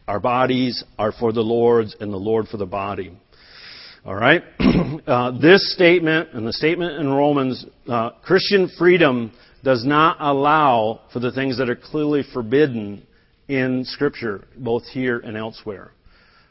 Our 0.06 0.20
bodies 0.20 0.84
are 0.98 1.10
for 1.10 1.32
the 1.32 1.40
Lord's 1.40 1.96
and 1.98 2.12
the 2.12 2.16
Lord 2.18 2.46
for 2.46 2.58
the 2.58 2.66
body. 2.66 3.18
All 4.06 4.14
right? 4.14 4.44
uh, 5.08 5.32
this 5.40 5.74
statement 5.74 6.28
and 6.32 6.46
the 6.46 6.52
statement 6.52 7.00
in 7.00 7.12
Romans, 7.12 7.66
uh, 7.88 8.10
Christian 8.22 8.70
freedom 8.78 9.32
does 9.64 9.84
not 9.84 10.18
allow 10.20 11.00
for 11.12 11.18
the 11.18 11.32
things 11.32 11.58
that 11.58 11.68
are 11.68 11.74
clearly 11.74 12.22
forbidden 12.32 13.04
in 13.48 13.84
Scripture, 13.84 14.44
both 14.56 14.84
here 14.84 15.18
and 15.18 15.36
elsewhere. 15.36 15.90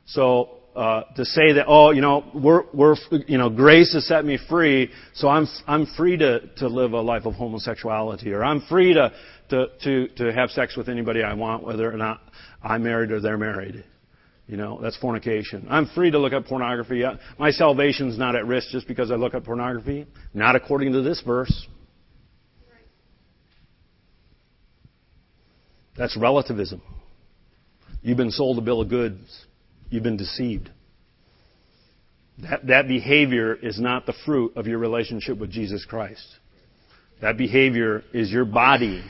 So, 0.06 0.58
uh, 0.76 1.04
to 1.15 1.24
say 1.24 1.54
that, 1.54 1.65
oh, 1.70 1.91
you 1.91 2.02
know, 2.02 2.30
we're, 2.34 2.63
we're, 2.74 2.98
you 3.26 3.38
know, 3.38 3.50
grace 3.50 3.94
has 3.94 4.06
set 4.06 4.26
me 4.26 4.38
free, 4.50 4.91
so 5.13 5.30
I'm, 5.30 5.48
I'm 5.65 5.86
free 5.96 6.18
to, 6.18 6.41
to 6.58 6.68
live 6.68 6.91
a 6.91 7.00
life 7.00 7.26
of 7.26 7.36
homosexuality, 7.36 8.34
or 8.34 8.44
I'm 8.44 8.60
free 8.63 8.94
to, 8.96 9.13
to, 9.52 9.68
to, 9.84 10.08
to 10.10 10.34
have 10.34 10.52
sex 10.52 10.76
with 10.76 10.89
anybody 10.89 11.24
I 11.24 11.34
want, 11.34 11.63
whether 11.63 11.89
or 11.89 11.96
not 11.96 12.20
I'm 12.62 12.84
married 12.84 13.12
or 13.12 13.22
they're 13.22 13.38
married. 13.38 13.86
You 14.47 14.58
know, 14.58 14.79
that's 14.79 14.97
fornication. 14.97 15.65
I'm 15.69 15.88
free 15.88 16.12
to 16.12 16.19
look 16.19 16.34
at 16.34 16.45
pornography. 16.45 17.03
Uh, 17.03 17.15
my 17.39 17.49
salvation's 17.49 18.17
not 18.17 18.36
at 18.36 18.45
risk 18.45 18.69
just 18.69 18.88
because 18.88 19.10
I 19.10 19.15
look 19.15 19.34
at 19.34 19.43
pornography. 19.43 20.05
Not 20.34 20.55
according 20.55 20.93
to 20.93 21.01
this 21.01 21.21
verse. 21.25 21.67
That's 25.97 26.15
relativism. 26.15 26.81
You've 28.03 28.17
been 28.17 28.31
sold 28.31 28.60
a 28.60 28.62
bill 28.62 28.81
of 28.81 28.89
goods. 28.89 29.45
You've 29.89 30.03
been 30.03 30.17
deceived. 30.17 30.69
That, 32.39 32.67
that 32.67 32.88
behavior 32.88 33.55
is 33.55 33.79
not 33.79 34.05
the 34.05 34.13
fruit 34.25 34.53
of 34.58 34.67
your 34.67 34.77
relationship 34.77 35.39
with 35.39 35.49
Jesus 35.49 35.86
Christ. 35.86 36.27
That 37.21 37.38
behavior 37.38 38.03
is 38.13 38.29
your 38.29 38.45
body 38.45 39.03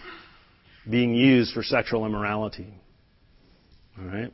being 0.89 1.15
used 1.15 1.54
for 1.54 1.63
sexual 1.63 2.06
immorality. 2.06 2.71
All 4.00 4.06
right? 4.06 4.32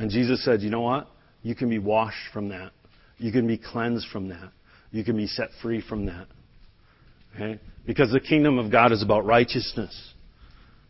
And 0.00 0.10
Jesus 0.10 0.42
said, 0.42 0.62
you 0.62 0.70
know 0.70 0.80
what? 0.80 1.08
You 1.42 1.54
can 1.54 1.68
be 1.68 1.78
washed 1.78 2.32
from 2.32 2.48
that. 2.48 2.72
you 3.18 3.30
can 3.30 3.46
be 3.46 3.58
cleansed 3.58 4.08
from 4.10 4.30
that. 4.30 4.50
You 4.92 5.04
can 5.04 5.14
be 5.14 5.26
set 5.26 5.50
free 5.60 5.82
from 5.86 6.06
that. 6.06 6.26
Okay? 7.34 7.60
Because 7.86 8.10
the 8.10 8.18
kingdom 8.18 8.58
of 8.58 8.72
God 8.72 8.92
is 8.92 9.02
about 9.02 9.26
righteousness, 9.26 10.14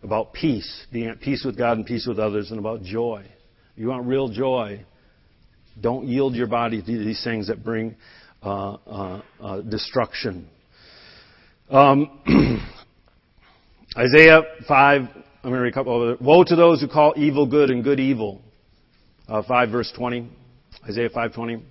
about 0.05 0.33
peace, 0.33 0.87
being 0.92 1.09
at 1.09 1.20
peace 1.20 1.42
with 1.44 1.59
God 1.59 1.77
and 1.77 1.85
peace 1.85 2.07
with 2.07 2.20
others, 2.20 2.53
and 2.53 2.61
about 2.61 2.83
joy. 2.83 3.25
You 3.75 3.88
want 3.88 4.07
real 4.07 4.29
joy. 4.29 4.85
Don't 5.81 6.07
yield 6.07 6.37
your 6.37 6.46
body 6.46 6.81
to 6.81 6.87
these 6.87 7.25
things 7.25 7.49
that 7.49 7.64
bring 7.64 7.96
uh, 8.44 8.75
uh, 8.75 9.23
uh, 9.40 9.61
destruction. 9.62 10.49
Um, 11.68 12.20
Isaiah 13.96 14.42
5, 14.68 15.01
I'm 15.01 15.12
going 15.42 15.55
to 15.55 15.61
read 15.62 15.73
a 15.73 15.75
couple 15.75 16.01
of 16.01 16.11
it. 16.11 16.23
Woe 16.23 16.44
to 16.44 16.55
those 16.55 16.81
who 16.81 16.87
call 16.87 17.14
evil 17.16 17.44
good 17.44 17.70
and 17.70 17.83
good 17.83 17.99
evil. 17.99 18.40
Uh, 19.31 19.43
5 19.43 19.71
verse 19.71 19.93
20. 19.97 20.29
Isaiah 20.88 21.09
5:20. 21.09 21.62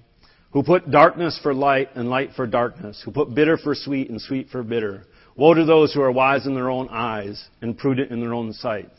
Who 0.52 0.64
put 0.64 0.90
darkness 0.90 1.38
for 1.44 1.54
light 1.54 1.90
and 1.96 2.10
light 2.10 2.32
for 2.36 2.48
darkness. 2.48 3.02
Who 3.04 3.12
put 3.12 3.36
bitter 3.36 3.58
for 3.58 3.76
sweet 3.76 4.10
and 4.10 4.22
sweet 4.22 4.50
for 4.50 4.64
bitter. 4.64 5.04
Woe 5.36 5.54
to 5.54 5.66
those 5.66 5.94
who 5.94 6.02
are 6.02 6.12
wise 6.12 6.48
in 6.48 6.56
their 6.56 6.70
own 6.70 6.88
eyes 6.90 7.46
and 7.62 7.78
prudent 7.78 8.12
in 8.12 8.22
their 8.22 8.34
own 8.34 8.54
sights. 8.54 8.98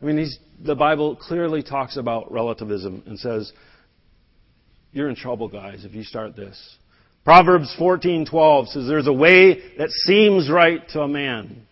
I 0.00 0.04
mean, 0.04 0.28
the 0.62 0.74
Bible 0.74 1.16
clearly 1.16 1.62
talks 1.62 1.96
about 1.96 2.30
relativism 2.32 3.04
and 3.06 3.18
says, 3.18 3.52
you're 4.92 5.08
in 5.08 5.16
trouble, 5.16 5.48
guys, 5.48 5.84
if 5.84 5.94
you 5.94 6.04
start 6.04 6.36
this. 6.36 6.76
Proverbs 7.24 7.74
14:12 7.78 8.68
says 8.68 8.86
there's 8.86 9.06
a 9.06 9.12
way 9.12 9.76
that 9.78 9.90
seems 9.90 10.50
right 10.50 10.86
to 10.90 11.02
a 11.02 11.08
man, 11.08 11.66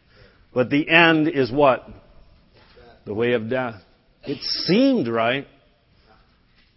but 0.54 0.70
the 0.70 0.88
end 0.88 1.28
is 1.28 1.50
what? 1.50 1.88
The 3.04 3.14
way 3.14 3.32
of 3.32 3.50
death. 3.50 3.82
It 4.22 4.40
seemed 4.42 5.08
right. 5.08 5.46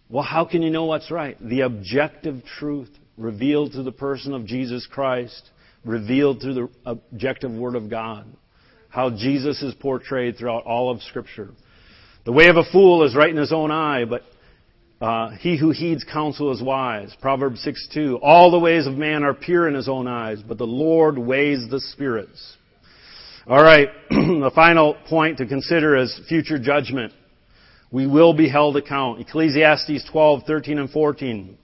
Well, 0.08 0.22
how 0.22 0.44
can 0.44 0.62
you 0.62 0.70
know 0.70 0.84
what's 0.84 1.10
right? 1.10 1.36
The 1.40 1.62
objective 1.62 2.44
truth 2.58 2.90
revealed 3.16 3.72
through 3.72 3.84
the 3.84 3.92
person 3.92 4.34
of 4.34 4.46
Jesus 4.46 4.86
Christ, 4.86 5.50
revealed 5.84 6.40
through 6.40 6.54
the 6.54 6.68
objective 6.84 7.50
Word 7.50 7.74
of 7.74 7.88
God. 7.88 8.26
How 8.88 9.10
Jesus 9.10 9.62
is 9.62 9.74
portrayed 9.74 10.36
throughout 10.36 10.64
all 10.64 10.90
of 10.90 11.02
Scripture. 11.02 11.50
The 12.24 12.32
way 12.32 12.46
of 12.46 12.56
a 12.56 12.64
fool 12.70 13.04
is 13.04 13.16
right 13.16 13.30
in 13.30 13.36
his 13.36 13.52
own 13.52 13.70
eye, 13.70 14.04
but 14.04 14.22
uh, 15.00 15.30
he 15.30 15.58
who 15.58 15.70
heeds 15.70 16.04
counsel 16.04 16.52
is 16.52 16.62
wise. 16.62 17.14
Proverbs 17.20 17.60
6 17.62 17.88
2. 17.92 18.20
All 18.22 18.50
the 18.50 18.58
ways 18.58 18.86
of 18.86 18.94
man 18.94 19.22
are 19.24 19.34
pure 19.34 19.68
in 19.68 19.74
his 19.74 19.88
own 19.88 20.06
eyes, 20.06 20.42
but 20.46 20.58
the 20.58 20.66
Lord 20.66 21.18
weighs 21.18 21.68
the 21.68 21.80
spirits. 21.80 22.56
All 23.46 23.62
right, 23.62 23.88
the 24.10 24.50
final 24.54 24.96
point 25.08 25.38
to 25.38 25.46
consider 25.46 25.96
is 25.96 26.18
future 26.28 26.58
judgment. 26.58 27.12
We 27.94 28.08
will 28.08 28.34
be 28.34 28.48
held 28.48 28.76
account. 28.76 29.20
Ecclesiastes 29.20 30.10
12, 30.10 30.42
13, 30.48 30.80
and 30.80 30.90
14. 30.90 31.56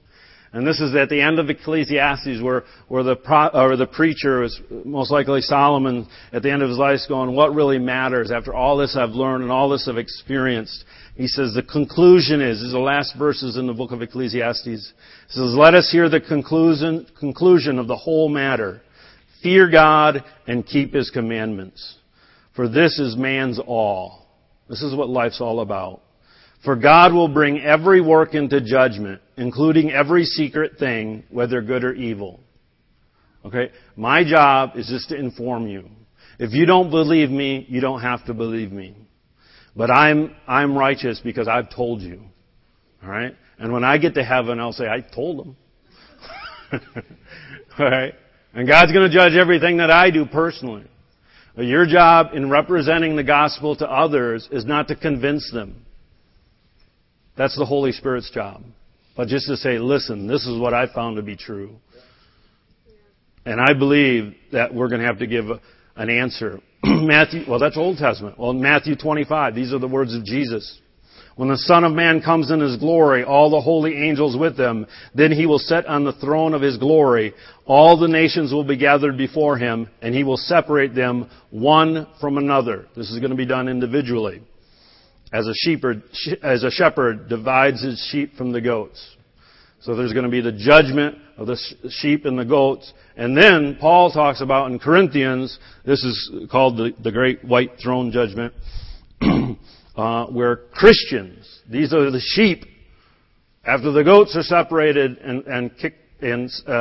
And 0.52 0.64
this 0.64 0.80
is 0.80 0.94
at 0.94 1.08
the 1.08 1.20
end 1.20 1.40
of 1.40 1.50
Ecclesiastes 1.50 2.40
where, 2.40 2.62
where 2.86 3.02
the, 3.02 3.16
pro, 3.16 3.46
uh, 3.46 3.50
or 3.54 3.76
the 3.76 3.88
preacher 3.88 4.44
is 4.44 4.60
most 4.84 5.10
likely 5.10 5.40
Solomon 5.40 6.06
at 6.32 6.44
the 6.44 6.52
end 6.52 6.62
of 6.62 6.68
his 6.68 6.78
life 6.78 7.00
going, 7.08 7.34
what 7.34 7.52
really 7.52 7.80
matters 7.80 8.30
after 8.30 8.54
all 8.54 8.76
this 8.76 8.96
I've 8.96 9.10
learned 9.10 9.42
and 9.42 9.50
all 9.50 9.70
this 9.70 9.88
I've 9.88 9.98
experienced? 9.98 10.84
He 11.16 11.26
says 11.26 11.52
the 11.52 11.64
conclusion 11.64 12.40
is, 12.40 12.58
this 12.58 12.66
is 12.66 12.72
the 12.74 12.78
last 12.78 13.16
verses 13.18 13.56
in 13.56 13.66
the 13.66 13.74
book 13.74 13.90
of 13.90 14.00
Ecclesiastes. 14.00 14.64
He 14.64 14.76
says, 14.76 15.54
let 15.56 15.74
us 15.74 15.90
hear 15.90 16.08
the 16.08 16.20
conclusion, 16.20 17.08
conclusion 17.18 17.76
of 17.80 17.88
the 17.88 17.96
whole 17.96 18.28
matter. 18.28 18.82
Fear 19.42 19.68
God 19.72 20.22
and 20.46 20.64
keep 20.64 20.94
His 20.94 21.10
commandments. 21.10 21.96
For 22.54 22.68
this 22.68 23.00
is 23.00 23.16
man's 23.16 23.58
all. 23.58 24.28
This 24.68 24.82
is 24.82 24.94
what 24.94 25.08
life's 25.08 25.40
all 25.40 25.58
about. 25.58 26.02
For 26.64 26.76
God 26.76 27.14
will 27.14 27.28
bring 27.28 27.60
every 27.60 28.00
work 28.00 28.34
into 28.34 28.60
judgment, 28.60 29.22
including 29.36 29.90
every 29.90 30.24
secret 30.24 30.78
thing, 30.78 31.24
whether 31.30 31.62
good 31.62 31.84
or 31.84 31.94
evil. 31.94 32.40
Okay? 33.44 33.70
My 33.96 34.24
job 34.24 34.76
is 34.76 34.86
just 34.86 35.08
to 35.08 35.16
inform 35.16 35.68
you. 35.68 35.88
If 36.38 36.52
you 36.52 36.66
don't 36.66 36.90
believe 36.90 37.30
me, 37.30 37.66
you 37.68 37.80
don't 37.80 38.02
have 38.02 38.24
to 38.26 38.34
believe 38.34 38.72
me. 38.72 38.94
But 39.74 39.90
I'm, 39.90 40.34
I'm 40.46 40.76
righteous 40.76 41.20
because 41.22 41.48
I've 41.48 41.74
told 41.74 42.02
you. 42.02 42.22
Alright? 43.02 43.34
And 43.58 43.72
when 43.72 43.84
I 43.84 43.96
get 43.98 44.14
to 44.14 44.24
heaven, 44.24 44.60
I'll 44.60 44.72
say, 44.72 44.86
I 44.86 45.00
told 45.00 45.38
them. 45.38 45.56
Alright? 47.80 48.14
And 48.52 48.68
God's 48.68 48.92
gonna 48.92 49.10
judge 49.10 49.32
everything 49.32 49.78
that 49.78 49.90
I 49.90 50.10
do 50.10 50.26
personally. 50.26 50.84
Your 51.56 51.86
job 51.86 52.28
in 52.34 52.50
representing 52.50 53.16
the 53.16 53.24
gospel 53.24 53.76
to 53.76 53.86
others 53.86 54.48
is 54.52 54.64
not 54.64 54.88
to 54.88 54.96
convince 54.96 55.50
them. 55.52 55.84
That's 57.40 57.56
the 57.56 57.64
Holy 57.64 57.92
Spirit's 57.92 58.30
job. 58.30 58.62
But 59.16 59.28
just 59.28 59.46
to 59.46 59.56
say, 59.56 59.78
listen, 59.78 60.26
this 60.26 60.46
is 60.46 60.60
what 60.60 60.74
I 60.74 60.92
found 60.92 61.16
to 61.16 61.22
be 61.22 61.36
true. 61.36 61.76
And 63.46 63.58
I 63.58 63.72
believe 63.72 64.34
that 64.52 64.74
we're 64.74 64.88
going 64.88 65.00
to 65.00 65.06
have 65.06 65.20
to 65.20 65.26
give 65.26 65.46
an 65.96 66.10
answer. 66.10 66.60
Matthew, 66.84 67.44
well, 67.48 67.58
that's 67.58 67.78
Old 67.78 67.96
Testament. 67.96 68.38
Well, 68.38 68.52
Matthew 68.52 68.94
25, 68.94 69.54
these 69.54 69.72
are 69.72 69.78
the 69.78 69.88
words 69.88 70.14
of 70.14 70.22
Jesus. 70.22 70.80
When 71.36 71.48
the 71.48 71.56
Son 71.56 71.84
of 71.84 71.92
Man 71.92 72.20
comes 72.20 72.50
in 72.50 72.60
His 72.60 72.76
glory, 72.76 73.24
all 73.24 73.48
the 73.48 73.62
holy 73.62 73.96
angels 73.96 74.36
with 74.36 74.60
Him, 74.60 74.86
then 75.14 75.32
He 75.32 75.46
will 75.46 75.58
sit 75.58 75.86
on 75.86 76.04
the 76.04 76.12
throne 76.12 76.52
of 76.52 76.60
His 76.60 76.76
glory. 76.76 77.32
All 77.64 77.98
the 77.98 78.06
nations 78.06 78.52
will 78.52 78.64
be 78.64 78.76
gathered 78.76 79.16
before 79.16 79.56
Him, 79.56 79.88
and 80.02 80.14
He 80.14 80.24
will 80.24 80.36
separate 80.36 80.94
them 80.94 81.30
one 81.48 82.06
from 82.20 82.36
another. 82.36 82.84
This 82.94 83.10
is 83.10 83.18
going 83.18 83.30
to 83.30 83.36
be 83.36 83.46
done 83.46 83.66
individually 83.66 84.42
as 85.32 85.46
a 85.46 85.54
shepherd, 85.54 86.02
as 86.42 86.64
a 86.64 86.70
shepherd 86.70 87.28
divides 87.28 87.82
his 87.82 88.04
sheep 88.10 88.34
from 88.36 88.52
the 88.52 88.60
goats. 88.60 89.16
So 89.80 89.96
there's 89.96 90.12
going 90.12 90.24
to 90.24 90.30
be 90.30 90.42
the 90.42 90.52
judgment 90.52 91.16
of 91.38 91.46
the 91.46 91.58
sheep 91.88 92.26
and 92.26 92.38
the 92.38 92.44
goats. 92.44 92.92
And 93.16 93.36
then 93.36 93.78
Paul 93.80 94.12
talks 94.12 94.42
about 94.42 94.70
in 94.70 94.78
Corinthians, 94.78 95.58
this 95.86 96.04
is 96.04 96.48
called 96.50 96.76
the, 96.76 96.92
the 97.02 97.12
great 97.12 97.42
white 97.44 97.72
throne 97.82 98.12
judgment, 98.12 98.52
uh, 99.96 100.26
where 100.26 100.56
Christians, 100.72 101.60
these 101.70 101.94
are 101.94 102.10
the 102.10 102.20
sheep, 102.20 102.64
after 103.64 103.90
the 103.92 104.04
goats 104.04 104.36
are 104.36 104.42
separated 104.42 105.18
and, 105.18 105.46
and 105.46 105.76
kicked 105.78 105.96
uh, 106.22 106.26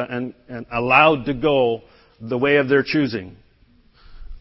and, 0.10 0.34
and 0.50 0.66
allowed 0.72 1.24
to 1.26 1.34
go 1.34 1.82
the 2.20 2.38
way 2.38 2.58
of 2.58 2.68
their 2.68 2.84
choosing, 2.84 3.38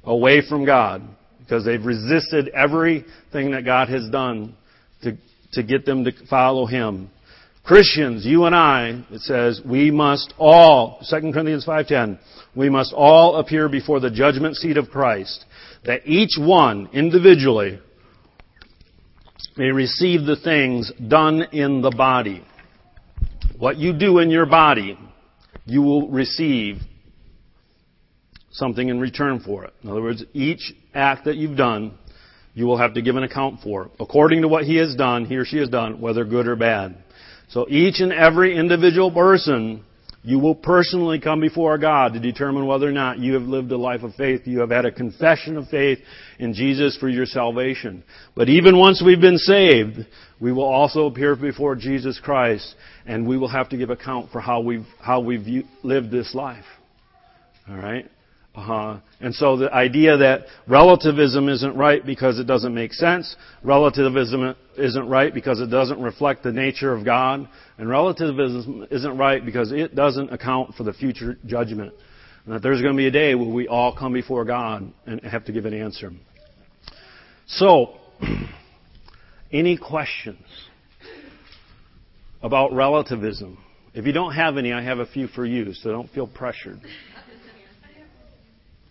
away 0.02 0.42
from 0.48 0.64
God, 0.64 1.02
because 1.48 1.64
they've 1.64 1.84
resisted 1.84 2.48
everything 2.48 3.52
that 3.52 3.64
God 3.64 3.88
has 3.88 4.06
done 4.10 4.54
to, 5.02 5.16
to 5.52 5.62
get 5.62 5.86
them 5.86 6.04
to 6.04 6.12
follow 6.28 6.66
Him. 6.66 7.10
Christians, 7.64 8.26
you 8.26 8.44
and 8.44 8.54
I, 8.54 9.02
it 9.10 9.22
says, 9.22 9.62
we 9.64 9.90
must 9.90 10.34
all, 10.36 11.00
2 11.08 11.32
Corinthians 11.32 11.64
5.10, 11.66 12.18
we 12.54 12.68
must 12.68 12.92
all 12.94 13.36
appear 13.36 13.70
before 13.70 13.98
the 13.98 14.10
judgment 14.10 14.56
seat 14.56 14.76
of 14.76 14.90
Christ, 14.90 15.46
that 15.86 16.06
each 16.06 16.36
one, 16.38 16.90
individually, 16.92 17.78
may 19.56 19.70
receive 19.70 20.26
the 20.26 20.36
things 20.36 20.92
done 21.08 21.44
in 21.52 21.80
the 21.80 21.90
body. 21.90 22.44
What 23.58 23.78
you 23.78 23.98
do 23.98 24.18
in 24.18 24.28
your 24.28 24.46
body, 24.46 24.98
you 25.64 25.80
will 25.80 26.08
receive 26.10 26.76
something 28.58 28.88
in 28.88 28.98
return 28.98 29.40
for 29.40 29.64
it. 29.64 29.72
In 29.82 29.90
other 29.90 30.02
words, 30.02 30.24
each 30.34 30.74
act 30.94 31.24
that 31.26 31.36
you've 31.36 31.56
done, 31.56 31.96
you 32.54 32.66
will 32.66 32.78
have 32.78 32.94
to 32.94 33.02
give 33.02 33.16
an 33.16 33.22
account 33.22 33.60
for, 33.62 33.90
according 34.00 34.42
to 34.42 34.48
what 34.48 34.64
he 34.64 34.76
has 34.76 34.96
done, 34.96 35.24
he 35.24 35.36
or 35.36 35.44
she 35.44 35.58
has 35.58 35.68
done, 35.68 36.00
whether 36.00 36.24
good 36.24 36.48
or 36.48 36.56
bad. 36.56 36.96
So 37.50 37.66
each 37.68 38.00
and 38.00 38.12
every 38.12 38.56
individual 38.56 39.12
person, 39.12 39.84
you 40.22 40.40
will 40.40 40.56
personally 40.56 41.20
come 41.20 41.40
before 41.40 41.78
God 41.78 42.14
to 42.14 42.20
determine 42.20 42.66
whether 42.66 42.88
or 42.88 42.92
not 42.92 43.20
you 43.20 43.34
have 43.34 43.44
lived 43.44 43.70
a 43.70 43.78
life 43.78 44.02
of 44.02 44.14
faith. 44.16 44.42
You 44.44 44.60
have 44.60 44.70
had 44.70 44.84
a 44.84 44.92
confession 44.92 45.56
of 45.56 45.68
faith 45.68 46.00
in 46.40 46.52
Jesus 46.52 46.96
for 46.98 47.08
your 47.08 47.26
salvation. 47.26 48.02
But 48.34 48.48
even 48.48 48.76
once 48.76 49.02
we've 49.04 49.20
been 49.20 49.38
saved, 49.38 49.98
we 50.40 50.52
will 50.52 50.64
also 50.64 51.06
appear 51.06 51.36
before 51.36 51.76
Jesus 51.76 52.20
Christ 52.20 52.74
and 53.06 53.26
we 53.26 53.38
will 53.38 53.48
have 53.48 53.68
to 53.68 53.76
give 53.76 53.90
account 53.90 54.30
for 54.32 54.40
how 54.40 54.60
we've, 54.60 54.86
how 55.00 55.20
we've 55.20 55.64
lived 55.82 56.10
this 56.10 56.34
life. 56.34 56.66
Alright? 57.70 58.10
Uh-huh. 58.58 58.98
And 59.20 59.32
so 59.32 59.56
the 59.56 59.72
idea 59.72 60.16
that 60.16 60.46
relativism 60.66 61.48
isn't 61.48 61.76
right 61.76 62.04
because 62.04 62.40
it 62.40 62.48
doesn't 62.48 62.74
make 62.74 62.92
sense, 62.92 63.36
relativism 63.62 64.56
isn't 64.76 65.08
right 65.08 65.32
because 65.32 65.60
it 65.60 65.68
doesn't 65.68 66.00
reflect 66.02 66.42
the 66.42 66.50
nature 66.50 66.92
of 66.92 67.04
God, 67.04 67.48
and 67.78 67.88
relativism 67.88 68.88
isn't 68.90 69.16
right 69.16 69.44
because 69.46 69.70
it 69.70 69.94
doesn't 69.94 70.32
account 70.32 70.74
for 70.74 70.82
the 70.82 70.92
future 70.92 71.38
judgment. 71.46 71.94
And 72.46 72.54
that 72.54 72.62
there's 72.62 72.82
going 72.82 72.94
to 72.94 72.96
be 72.96 73.06
a 73.06 73.12
day 73.12 73.36
where 73.36 73.48
we 73.48 73.68
all 73.68 73.94
come 73.96 74.12
before 74.12 74.44
God 74.44 74.92
and 75.06 75.20
have 75.20 75.44
to 75.44 75.52
give 75.52 75.64
an 75.64 75.74
answer. 75.74 76.10
So, 77.46 77.94
any 79.52 79.76
questions 79.76 80.44
about 82.42 82.72
relativism? 82.72 83.56
If 83.94 84.04
you 84.04 84.12
don't 84.12 84.34
have 84.34 84.56
any, 84.56 84.72
I 84.72 84.82
have 84.82 84.98
a 84.98 85.06
few 85.06 85.28
for 85.28 85.46
you, 85.46 85.72
so 85.74 85.92
don't 85.92 86.10
feel 86.10 86.26
pressured. 86.26 86.80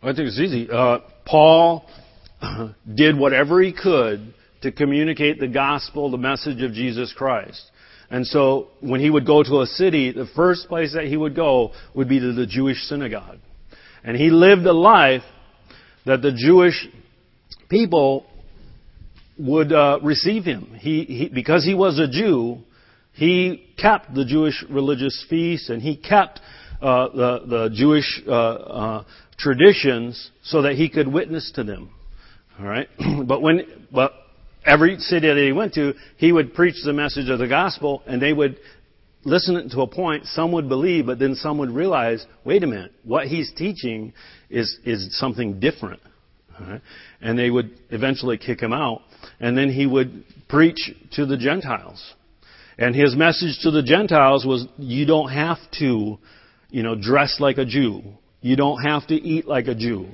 I 0.00 0.12
think 0.12 0.28
it's 0.28 0.38
easy. 0.38 0.68
Uh, 0.70 0.98
Paul 1.26 1.84
did 2.94 3.18
whatever 3.18 3.60
he 3.60 3.72
could 3.72 4.32
to 4.62 4.70
communicate 4.70 5.40
the 5.40 5.48
gospel, 5.48 6.10
the 6.10 6.16
message 6.18 6.62
of 6.62 6.72
Jesus 6.72 7.12
Christ. 7.16 7.62
And 8.10 8.26
so 8.26 8.68
when 8.80 9.00
he 9.00 9.10
would 9.10 9.26
go 9.26 9.42
to 9.42 9.60
a 9.60 9.66
city, 9.66 10.12
the 10.12 10.28
first 10.36 10.68
place 10.68 10.94
that 10.94 11.04
he 11.04 11.16
would 11.16 11.34
go 11.34 11.72
would 11.94 12.08
be 12.08 12.20
to 12.20 12.32
the 12.32 12.46
Jewish 12.46 12.78
synagogue. 12.84 13.38
And 14.04 14.16
he 14.16 14.30
lived 14.30 14.62
a 14.62 14.72
life 14.72 15.22
that 16.06 16.22
the 16.22 16.32
Jewish 16.32 16.88
people 17.68 18.24
would 19.38 19.72
uh, 19.72 19.98
receive 20.02 20.44
him. 20.44 20.76
He, 20.78 21.04
he, 21.04 21.28
because 21.28 21.64
he 21.64 21.74
was 21.74 21.98
a 21.98 22.08
Jew, 22.08 22.58
he 23.12 23.68
kept 23.76 24.14
the 24.14 24.24
Jewish 24.24 24.64
religious 24.70 25.26
feasts 25.28 25.68
and 25.68 25.82
he 25.82 25.96
kept 25.96 26.40
uh, 26.80 27.08
the, 27.08 27.40
the 27.46 27.70
Jewish 27.74 28.22
uh, 28.26 28.32
uh, 28.32 29.04
traditions 29.38 30.30
so 30.42 30.62
that 30.62 30.74
he 30.74 30.88
could 30.88 31.08
witness 31.08 31.50
to 31.54 31.64
them. 31.64 31.90
All 32.58 32.66
right, 32.66 32.88
but 33.26 33.42
when 33.42 33.86
but 33.92 34.12
every 34.64 34.98
city 34.98 35.28
that 35.28 35.36
he 35.36 35.52
went 35.52 35.74
to, 35.74 35.94
he 36.16 36.32
would 36.32 36.54
preach 36.54 36.76
the 36.84 36.92
message 36.92 37.28
of 37.28 37.38
the 37.38 37.48
gospel, 37.48 38.02
and 38.06 38.20
they 38.20 38.32
would 38.32 38.58
listen 39.24 39.56
it 39.56 39.70
to 39.70 39.82
a 39.82 39.86
point. 39.86 40.26
Some 40.26 40.52
would 40.52 40.68
believe, 40.68 41.06
but 41.06 41.18
then 41.18 41.34
some 41.34 41.58
would 41.58 41.70
realize, 41.70 42.24
wait 42.44 42.62
a 42.62 42.66
minute, 42.66 42.92
what 43.04 43.26
he's 43.26 43.52
teaching 43.56 44.12
is 44.50 44.78
is 44.84 45.18
something 45.18 45.60
different. 45.60 46.00
Right? 46.60 46.80
And 47.20 47.38
they 47.38 47.50
would 47.50 47.70
eventually 47.90 48.38
kick 48.38 48.60
him 48.60 48.72
out, 48.72 49.02
and 49.38 49.56
then 49.56 49.70
he 49.70 49.86
would 49.86 50.24
preach 50.48 50.90
to 51.12 51.26
the 51.26 51.36
Gentiles. 51.36 52.14
And 52.78 52.94
his 52.94 53.16
message 53.16 53.58
to 53.62 53.72
the 53.72 53.82
Gentiles 53.82 54.46
was, 54.46 54.66
you 54.78 55.04
don't 55.04 55.30
have 55.30 55.58
to, 55.80 56.18
you 56.70 56.82
know, 56.82 56.94
dress 56.94 57.36
like 57.40 57.58
a 57.58 57.64
Jew. 57.64 58.02
You 58.40 58.56
don't 58.56 58.82
have 58.82 59.06
to 59.08 59.14
eat 59.14 59.46
like 59.46 59.66
a 59.66 59.74
Jew. 59.74 60.08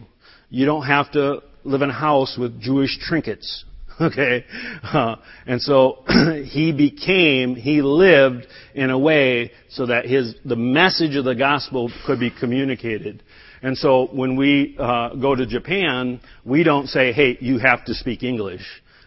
You 0.48 0.66
don't 0.66 0.86
have 0.86 1.10
to 1.12 1.42
live 1.64 1.82
in 1.82 1.90
a 1.90 1.94
house 1.94 2.36
with 2.38 2.60
Jewish 2.60 2.98
trinkets. 2.98 3.64
Okay? 4.00 4.44
Uh, 4.82 5.14
and 5.46 5.62
so 5.62 6.02
he 6.44 6.72
became, 6.72 7.54
he 7.54 7.80
lived 7.80 8.44
in 8.74 8.90
a 8.90 8.98
way 8.98 9.52
so 9.68 9.86
that 9.86 10.04
his, 10.04 10.34
the 10.44 10.56
message 10.56 11.14
of 11.14 11.24
the 11.24 11.36
gospel 11.36 11.92
could 12.04 12.18
be 12.18 12.28
communicated. 12.28 13.22
And 13.62 13.78
so 13.78 14.08
when 14.12 14.34
we 14.34 14.76
uh, 14.80 15.14
go 15.14 15.36
to 15.36 15.46
Japan, 15.46 16.20
we 16.44 16.64
don't 16.64 16.88
say, 16.88 17.12
hey, 17.12 17.38
you 17.40 17.58
have 17.58 17.84
to 17.84 17.94
speak 17.94 18.24
English. 18.24 18.62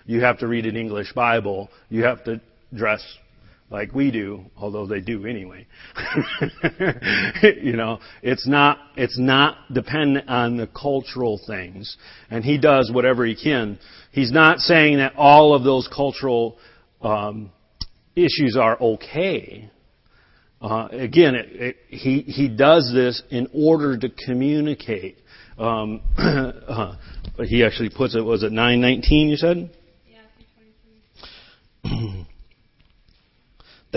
You 0.05 0.21
have 0.21 0.39
to 0.39 0.47
read 0.47 0.65
an 0.65 0.77
English 0.77 1.11
Bible. 1.11 1.69
You 1.89 2.05
have 2.05 2.23
to 2.23 2.39
dress 2.73 3.03
like 3.69 3.93
we 3.93 4.11
do, 4.11 4.45
although 4.55 4.87
they 4.87 5.01
do 5.01 5.25
anyway. 5.25 5.67
you 7.61 7.73
know, 7.73 7.99
it's 8.23 8.47
not, 8.47 8.79
it's 8.95 9.19
not 9.19 9.73
dependent 9.73 10.29
on 10.29 10.55
the 10.55 10.67
cultural 10.67 11.39
things. 11.45 11.97
And 12.29 12.45
he 12.45 12.57
does 12.57 12.89
whatever 12.93 13.25
he 13.25 13.35
can. 13.35 13.77
He's 14.11 14.31
not 14.31 14.59
saying 14.59 14.97
that 14.97 15.15
all 15.17 15.53
of 15.53 15.63
those 15.63 15.89
cultural 15.93 16.57
um, 17.01 17.51
issues 18.15 18.57
are 18.59 18.77
okay. 18.79 19.69
Uh, 20.61 20.87
again, 20.91 21.35
it, 21.35 21.47
it, 21.51 21.77
he 21.89 22.21
he 22.21 22.47
does 22.47 22.91
this 22.91 23.21
in 23.29 23.47
order 23.53 23.95
to 23.97 24.09
communicate. 24.09 25.17
Um, 25.59 26.01
uh, 26.17 26.95
he 27.45 27.63
actually 27.63 27.91
puts 27.95 28.15
it. 28.15 28.21
Was 28.21 28.41
it 28.41 28.51
nine 28.51 28.81
nineteen? 28.81 29.29
You 29.29 29.35
said. 29.35 29.69
Yeah, 30.09 30.17
I 30.17 30.37
think 30.37 30.49
23. 31.83 32.25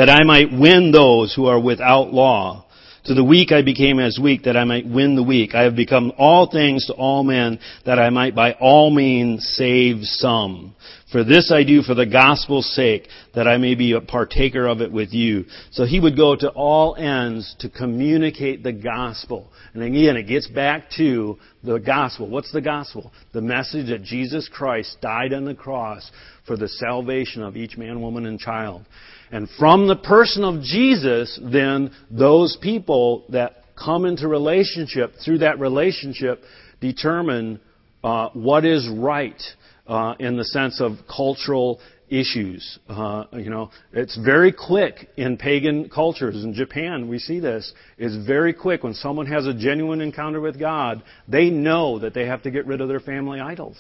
that 0.01 0.09
I 0.09 0.25
might 0.25 0.51
win 0.51 0.93
those 0.93 1.35
who 1.35 1.45
are 1.45 1.61
without 1.61 2.11
law. 2.11 2.65
To 3.05 3.13
the 3.13 3.23
weak 3.23 3.53
I 3.53 3.61
became 3.61 3.99
as 3.99 4.19
weak, 4.19 4.45
that 4.45 4.57
I 4.57 4.65
might 4.65 4.87
win 4.87 5.15
the 5.15 5.23
weak. 5.23 5.55
I 5.55 5.65
have 5.65 5.77
become 5.77 6.11
all 6.17 6.51
things 6.51 6.87
to 6.87 6.95
all 6.95 7.23
men, 7.23 7.59
that 7.85 7.99
I 7.99 8.09
might 8.09 8.35
by 8.35 8.53
all 8.55 8.91
means 8.91 9.47
save 9.59 9.99
some. 10.05 10.75
For 11.13 11.23
this 11.23 11.53
I 11.53 11.65
do 11.65 11.83
for 11.83 11.95
the 11.95 12.07
gospel's 12.07 12.75
sake, 12.75 13.09
that 13.35 13.47
I 13.47 13.59
may 13.59 13.75
be 13.75 13.93
a 13.93 14.01
partaker 14.01 14.67
of 14.67 14.81
it 14.81 14.91
with 14.91 15.13
you. 15.13 15.45
So 15.73 15.85
he 15.85 16.01
would 16.01 16.17
go 16.17 16.35
to 16.35 16.49
all 16.49 16.97
ends 16.97 17.55
to 17.59 17.69
communicate 17.69 18.63
the 18.63 18.73
gospel. 18.73 19.53
And 19.75 19.83
again, 19.83 20.17
it 20.17 20.29
gets 20.29 20.47
back 20.47 20.91
to 20.97 21.39
the 21.63 21.79
gospel. 21.79 22.27
What's 22.27 22.53
the 22.53 22.63
gospel? 22.63 23.13
The 23.35 23.43
message 23.43 23.89
that 23.91 24.03
Jesus 24.03 24.49
Christ 24.51 24.97
died 25.03 25.35
on 25.35 25.45
the 25.45 25.55
cross 25.55 26.11
for 26.47 26.57
the 26.57 26.69
salvation 26.69 27.43
of 27.43 27.59
each 27.59 27.77
man, 27.77 28.01
woman, 28.01 28.25
and 28.25 28.41
child. 28.41 28.87
And 29.33 29.49
from 29.59 29.87
the 29.87 29.97
person 29.97 30.45
of 30.45 30.62
Jesus, 30.62 31.38
then, 31.43 31.93
those 32.11 32.57
people 32.61 33.25
that 33.31 33.64
come 33.77 34.05
into 34.05 34.29
relationship, 34.29 35.14
through 35.25 35.38
that 35.38 35.59
relationship, 35.59 36.43
determine 36.81 37.61
uh, 38.03 38.31
what 38.33 38.64
is 38.64 38.88
right 38.88 39.40
uh, 39.87 40.14
in 40.19 40.37
the 40.37 40.45
sense 40.45 40.81
of 40.81 40.93
cultural 41.14 41.81
issues. 42.09 42.79
Uh, 42.88 43.25
you 43.33 43.51
know, 43.51 43.71
it's 43.93 44.19
very 44.19 44.53
quick 44.53 45.09
in 45.16 45.37
pagan 45.37 45.88
cultures. 45.88 46.43
In 46.43 46.53
Japan, 46.53 47.09
we 47.09 47.19
see 47.19 47.38
this. 47.40 47.73
It's 47.99 48.27
very 48.27 48.53
quick 48.53 48.83
when 48.83 48.95
someone 48.95 49.27
has 49.27 49.47
a 49.47 49.55
genuine 49.55 50.01
encounter 50.01 50.40
with 50.40 50.59
God. 50.59 51.03
They 51.29 51.51
know 51.51 52.01
that 52.01 52.12
they 52.12 52.27
have 52.27 52.43
to 52.43 52.51
get 52.51 52.66
rid 52.66 52.81
of 52.81 52.88
their 52.88 53.01
family 53.01 53.40
idols. 53.40 53.77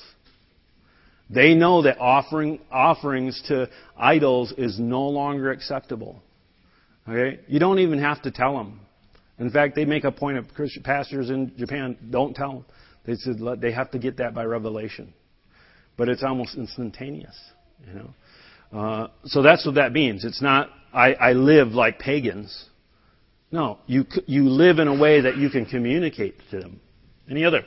They 1.32 1.54
know 1.54 1.82
that 1.82 1.98
offering 2.00 2.58
offerings 2.72 3.40
to 3.48 3.68
idols 3.96 4.52
is 4.58 4.80
no 4.80 5.08
longer 5.08 5.52
acceptable. 5.52 6.20
Okay? 7.08 7.40
You 7.46 7.60
don't 7.60 7.78
even 7.78 8.00
have 8.00 8.20
to 8.22 8.30
tell 8.30 8.56
them. 8.56 8.80
In 9.38 9.50
fact, 9.50 9.74
they 9.76 9.84
make 9.84 10.04
a 10.04 10.12
point 10.12 10.38
of 10.38 10.48
Christian 10.54 10.82
pastors 10.82 11.30
in 11.30 11.52
Japan 11.56 11.96
don't 12.10 12.34
tell 12.34 12.52
them. 12.52 12.64
They 13.06 13.14
said 13.14 13.40
they 13.60 13.72
have 13.72 13.90
to 13.92 13.98
get 13.98 14.18
that 14.18 14.34
by 14.34 14.44
revelation, 14.44 15.14
but 15.96 16.08
it's 16.08 16.22
almost 16.22 16.56
instantaneous. 16.56 17.38
You 17.86 17.94
know, 17.94 18.78
uh, 18.78 19.08
so 19.24 19.40
that's 19.40 19.64
what 19.64 19.76
that 19.76 19.92
means. 19.92 20.24
It's 20.24 20.42
not 20.42 20.68
I, 20.92 21.14
I 21.14 21.32
live 21.32 21.68
like 21.68 21.98
pagans. 21.98 22.66
No, 23.50 23.78
you 23.86 24.04
you 24.26 24.50
live 24.50 24.78
in 24.78 24.88
a 24.88 24.94
way 24.94 25.22
that 25.22 25.38
you 25.38 25.48
can 25.48 25.64
communicate 25.64 26.34
to 26.50 26.60
them. 26.60 26.80
Any 27.30 27.44
other? 27.44 27.62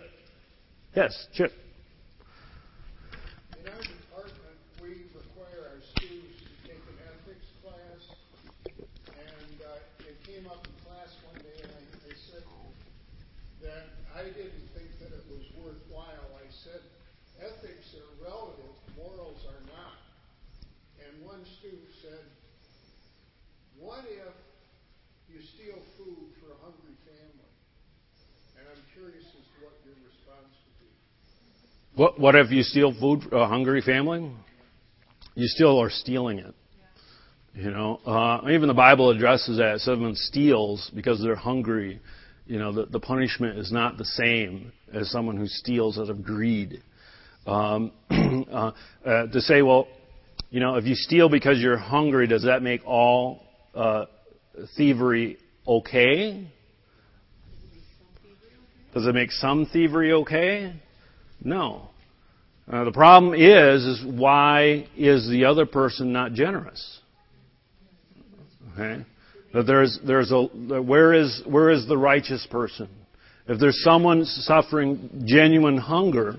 Yes, 0.96 1.28
Chip. 1.34 1.52
In 3.60 3.68
our 3.68 3.82
department, 3.82 4.60
we 4.80 5.10
require 5.18 5.74
our 5.74 5.82
students 5.98 6.38
to 6.46 6.68
take 6.70 6.84
an 6.86 7.00
ethics 7.10 7.50
class, 7.64 8.02
and 9.08 9.58
uh, 9.66 10.08
it 10.08 10.16
came 10.28 10.46
up 10.46 10.62
in 10.68 10.74
class 10.86 11.10
one 11.26 11.42
day, 11.42 11.58
and 11.64 11.72
I, 11.74 11.82
I 12.06 12.14
said 12.30 12.44
that 13.64 13.84
I 14.14 14.24
didn't 14.30 14.68
think 14.78 14.88
that 15.00 15.12
it 15.16 15.26
was 15.32 15.44
worthwhile. 15.58 16.28
I 16.38 16.48
said, 16.64 16.80
ethics 17.40 17.92
are 17.96 18.12
relative, 18.24 18.76
morals 18.96 19.42
are 19.48 19.64
not. 19.68 20.00
And 21.04 21.26
one 21.26 21.44
student 21.60 21.92
said, 22.00 22.24
what 23.80 24.06
if 24.08 24.36
you 25.28 25.40
steal 25.56 25.80
food 26.00 26.32
for 26.40 26.56
a 26.56 26.60
hungry 26.64 26.96
family? 27.04 27.52
And 28.56 28.64
I'm 28.70 28.84
curious 28.96 29.28
as 29.28 29.44
to 29.44 29.56
what 29.60 29.76
your 29.84 29.98
response 30.08 30.56
would 30.56 30.78
be. 30.80 30.92
What, 31.96 32.20
what 32.20 32.36
if 32.36 32.50
you 32.50 32.64
steal 32.64 32.92
food 33.00 33.22
for 33.24 33.38
a 33.38 33.48
hungry 33.48 33.82
family? 33.82 34.32
You 35.36 35.48
still 35.48 35.80
are 35.80 35.92
stealing 35.92 36.40
it. 36.40 36.56
You 37.54 37.70
know, 37.70 37.98
uh, 37.98 38.50
even 38.50 38.68
the 38.68 38.74
Bible 38.74 39.12
addresses 39.12 39.60
that. 39.60 39.80
Someone 39.80 40.16
steals 40.16 40.90
because 40.96 41.22
they're 41.22 41.36
hungry, 41.36 42.02
you 42.48 42.58
know, 42.58 42.74
the, 42.74 42.88
the 42.88 43.00
punishment 43.00 43.60
is 43.60 43.72
not 43.72 43.98
the 43.98 44.06
same 44.06 44.74
as 44.92 45.12
someone 45.12 45.38
who 45.38 45.46
steals 45.46 46.00
out 46.00 46.10
of 46.10 46.24
greed. 46.24 46.82
Um, 47.46 47.92
uh, 48.10 48.72
uh, 49.06 49.28
to 49.28 49.40
say, 49.42 49.62
well, 49.62 49.88
you 50.50 50.60
know, 50.60 50.76
if 50.76 50.86
you 50.86 50.96
steal 50.96 51.30
because 51.30 51.60
you're 51.60 51.78
hungry, 51.78 52.26
does 52.26 52.44
that 52.46 52.64
make 52.64 52.84
all 52.88 53.44
uh, 53.76 54.06
thievery 54.76 55.38
okay? 55.68 56.48
Does 58.96 59.06
it 59.06 59.14
make 59.14 59.32
some 59.32 59.68
thievery 59.68 60.12
okay? 60.14 60.74
No. 61.44 61.90
Uh, 62.72 62.86
the 62.86 62.92
problem 62.92 63.34
is, 63.34 63.84
is 63.84 64.06
why 64.06 64.88
is 64.96 65.28
the 65.30 65.46
other 65.46 65.66
person 65.66 66.14
not 66.14 66.34
generous? 66.34 67.00
Okay, 68.74 69.06
that 69.54 69.68
there's 69.68 70.00
there's 70.06 70.32
a 70.32 70.44
where 70.82 71.14
is 71.14 71.42
where 71.46 71.70
is 71.70 71.88
the 71.88 71.98
righteous 71.98 72.48
person? 72.50 72.90
If 73.48 73.60
there's 73.60 73.84
someone 73.84 74.24
suffering 74.24 75.26
genuine 75.26 75.78
hunger, 75.78 76.36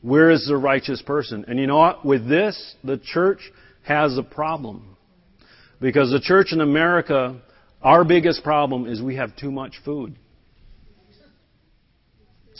where 0.00 0.30
is 0.30 0.46
the 0.46 0.56
righteous 0.56 1.02
person? 1.02 1.44
And 1.46 1.58
you 1.58 1.66
know 1.66 1.76
what? 1.76 2.04
With 2.04 2.26
this, 2.26 2.74
the 2.82 2.96
church 2.96 3.52
has 3.82 4.16
a 4.16 4.22
problem 4.22 4.96
because 5.80 6.10
the 6.10 6.20
church 6.20 6.52
in 6.52 6.62
America, 6.62 7.40
our 7.82 8.04
biggest 8.04 8.42
problem 8.42 8.86
is 8.86 9.02
we 9.02 9.16
have 9.16 9.36
too 9.36 9.50
much 9.50 9.74
food. 9.84 10.16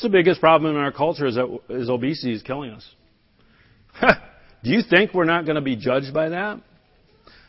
It's 0.01 0.05
the 0.07 0.09
biggest 0.09 0.41
problem 0.41 0.75
in 0.75 0.81
our 0.81 0.93
culture 0.93 1.27
is 1.27 1.35
that 1.35 1.61
is 1.69 1.91
obesity 1.91 2.33
is 2.33 2.41
killing 2.41 2.71
us. 2.71 2.89
Do 4.65 4.71
you 4.71 4.81
think 4.89 5.13
we're 5.13 5.27
not 5.27 5.45
going 5.45 5.57
to 5.57 5.61
be 5.61 5.77
judged 5.77 6.15
by 6.15 6.31
that? 6.31 6.59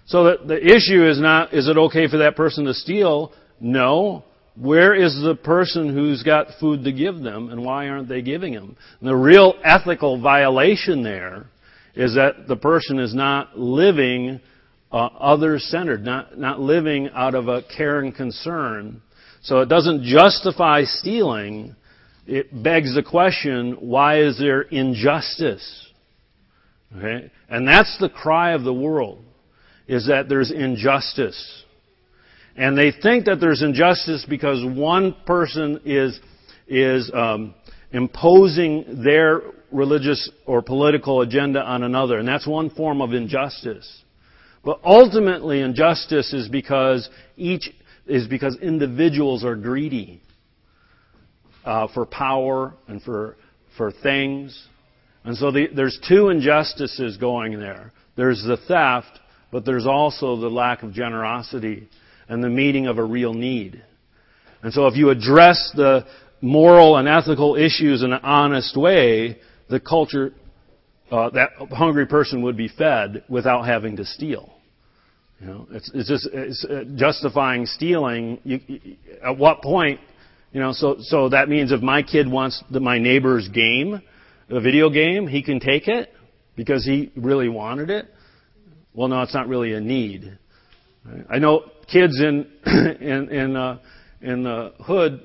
So 0.08 0.26
the, 0.26 0.38
the 0.46 0.58
issue 0.58 1.10
is 1.10 1.18
not, 1.18 1.54
is 1.54 1.70
it 1.70 1.78
okay 1.78 2.10
for 2.10 2.18
that 2.18 2.36
person 2.36 2.66
to 2.66 2.74
steal? 2.74 3.32
No. 3.62 4.26
Where 4.58 4.94
is 4.94 5.18
the 5.24 5.34
person 5.34 5.94
who's 5.94 6.24
got 6.24 6.48
food 6.60 6.84
to 6.84 6.92
give 6.92 7.20
them 7.20 7.52
and 7.52 7.64
why 7.64 7.88
aren't 7.88 8.10
they 8.10 8.22
giving 8.22 8.54
them? 8.54 8.76
And 9.00 9.08
the 9.08 9.16
real 9.16 9.54
ethical 9.64 10.20
violation 10.20 11.04
there 11.04 11.46
is 11.96 12.16
that 12.16 12.50
the 12.50 12.58
person 12.58 13.00
is 13.00 13.16
not 13.16 13.58
living 13.58 14.42
uh, 14.92 14.98
other-centered, 14.98 16.04
not, 16.04 16.38
not 16.38 16.60
living 16.60 17.12
out 17.14 17.34
of 17.34 17.48
a 17.48 17.62
care 17.78 18.02
and 18.02 18.14
concern. 18.14 19.02
So 19.42 19.62
it 19.62 19.70
doesn't 19.70 20.04
justify 20.04 20.84
stealing. 20.84 21.78
It 22.32 22.64
begs 22.64 22.96
the 22.96 23.04
question, 23.04 23.74
why 23.82 24.22
is 24.22 24.40
there 24.40 24.62
injustice? 24.62 25.90
Okay? 26.98 27.30
And 27.50 27.68
that's 27.68 27.98
the 28.00 28.08
cry 28.08 28.54
of 28.54 28.64
the 28.64 28.74
world, 28.74 29.22
is 29.86 30.08
that 30.08 30.30
there's 30.30 30.50
injustice. 30.50 31.66
And 32.56 32.78
they 32.78 32.94
think 32.94 33.26
that 33.26 33.42
there's 33.42 33.62
injustice 33.62 34.26
because 34.30 34.64
one 34.64 35.14
person 35.26 35.82
is, 35.84 36.18
is 36.70 37.12
um, 37.14 37.54
imposing 37.92 39.04
their 39.04 39.42
religious 39.70 40.32
or 40.46 40.62
political 40.62 41.20
agenda 41.20 41.62
on 41.62 41.84
another. 41.84 42.18
And 42.18 42.26
that's 42.26 42.48
one 42.48 42.70
form 42.70 43.02
of 43.02 43.12
injustice. 43.12 44.04
But 44.64 44.80
ultimately, 44.86 45.60
injustice 45.60 46.32
is 46.32 46.48
because 46.48 47.10
each 47.36 47.70
is 48.08 48.26
because 48.28 48.58
individuals 48.62 49.44
are 49.44 49.58
greedy 49.58 50.22
uh, 51.66 51.88
for 51.94 52.06
power 52.06 52.74
and 52.88 53.02
for 53.02 53.38
for 53.78 53.92
things, 53.92 54.68
and 55.24 55.38
so 55.38 55.52
the, 55.52 55.68
there's 55.76 56.00
two 56.08 56.30
injustices 56.30 57.18
going 57.18 57.60
there. 57.60 57.92
There's 58.16 58.44
the 58.44 58.58
theft, 58.58 59.20
but 59.52 59.66
there's 59.66 59.86
also 59.86 60.36
the 60.38 60.50
lack 60.50 60.84
of 60.84 60.94
generosity 60.94 61.88
and 62.28 62.44
the 62.44 62.50
meeting 62.50 62.88
of 62.88 62.98
a 62.98 63.04
real 63.04 63.34
need. 63.34 63.84
And 64.64 64.74
so 64.74 64.88
if 64.88 64.96
you 64.96 65.10
address 65.10 65.72
the 65.76 66.06
moral 66.42 66.98
and 66.98 67.08
ethical 67.08 67.56
issues 67.56 68.04
in 68.04 68.14
an 68.14 68.22
honest 68.24 68.76
way, 68.76 69.40
the 69.70 69.80
culture, 69.80 70.34
uh, 71.12 71.30
that 71.32 71.50
hungry 71.72 72.08
person 72.08 72.42
would 72.44 72.58
be 72.58 72.68
fed 72.68 73.24
without 73.30 73.64
having 73.64 73.98
to 73.98 74.06
steal. 74.06 74.54
You 75.40 75.48
know, 75.48 75.68
it's, 75.72 75.90
it's 75.94 76.08
just 76.08 76.30
it's 76.32 76.66
uh, 76.66 76.84
justifying 76.96 77.66
stealing. 77.66 78.40
You, 78.44 78.60
you, 78.68 78.98
at 79.24 79.38
what 79.38 79.64
point, 79.64 80.00
you 80.52 80.60
know? 80.60 80.74
So 80.74 80.98
so 81.00 81.30
that 81.30 81.50
means 81.50 81.72
if 81.72 81.82
my 81.82 82.04
kid 82.04 82.30
wants 82.30 82.64
the, 82.70 82.80
my 82.80 83.00
neighbor's 83.00 83.48
game, 83.50 84.02
a 84.50 84.62
video 84.62 84.90
game, 84.90 85.28
he 85.28 85.44
can 85.44 85.60
take 85.60 85.88
it 85.88 86.12
because 86.56 86.86
he 86.86 87.12
really 87.16 87.50
wanted 87.50 87.90
it. 87.90 88.08
Well, 88.94 89.08
no, 89.08 89.22
it's 89.22 89.34
not 89.34 89.48
really 89.48 89.74
a 89.74 89.82
need. 89.82 90.38
I 91.30 91.40
know 91.40 91.64
kids 91.92 92.20
in 92.20 92.48
in 92.66 93.30
in 93.30 93.56
uh, 93.56 93.80
in 94.22 94.44
the 94.44 94.74
hood 94.80 95.22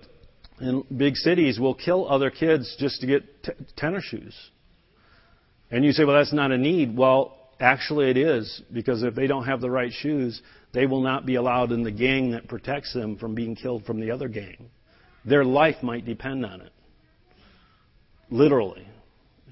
in 0.60 0.84
big 0.96 1.16
cities 1.16 1.58
will 1.58 1.74
kill 1.74 2.08
other 2.08 2.30
kids 2.30 2.76
just 2.78 3.00
to 3.00 3.06
get 3.06 3.42
t- 3.42 3.52
tennis 3.76 4.04
shoes. 4.04 4.34
And 5.70 5.84
you 5.84 5.92
say, 5.92 6.04
well, 6.04 6.16
that's 6.16 6.32
not 6.32 6.52
a 6.52 6.58
need. 6.58 6.96
Well, 6.96 7.36
actually 7.60 8.10
it 8.10 8.16
is, 8.16 8.62
because 8.72 9.02
if 9.02 9.14
they 9.14 9.26
don't 9.26 9.44
have 9.44 9.60
the 9.60 9.70
right 9.70 9.92
shoes, 9.92 10.40
they 10.72 10.86
will 10.86 11.02
not 11.02 11.26
be 11.26 11.34
allowed 11.34 11.72
in 11.72 11.82
the 11.82 11.90
gang 11.90 12.30
that 12.32 12.48
protects 12.48 12.92
them 12.94 13.16
from 13.16 13.34
being 13.34 13.56
killed 13.56 13.84
from 13.84 14.00
the 14.00 14.10
other 14.10 14.28
gang. 14.28 14.70
Their 15.26 15.44
life 15.44 15.82
might 15.82 16.04
depend 16.04 16.46
on 16.46 16.60
it. 16.60 16.72
Literally. 18.30 18.86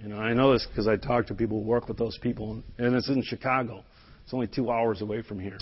You 0.03 0.09
know, 0.09 0.19
I 0.19 0.33
know 0.35 0.53
this 0.53 0.67
because 0.69 0.87
I 0.87 0.97
talk 0.97 1.27
to 1.29 1.35
people 1.35 1.63
who 1.63 1.67
work 1.67 1.89
with 1.89 1.97
those 1.97 2.19
people, 2.19 2.63
and 2.79 2.95
it's 2.95 3.09
in 3.09 3.23
Chicago. 3.23 3.85
It's 4.25 4.35
only 4.35 4.47
two 4.47 4.71
hours 4.71 5.03
away 5.03 5.23
from 5.23 5.41
here. 5.41 5.59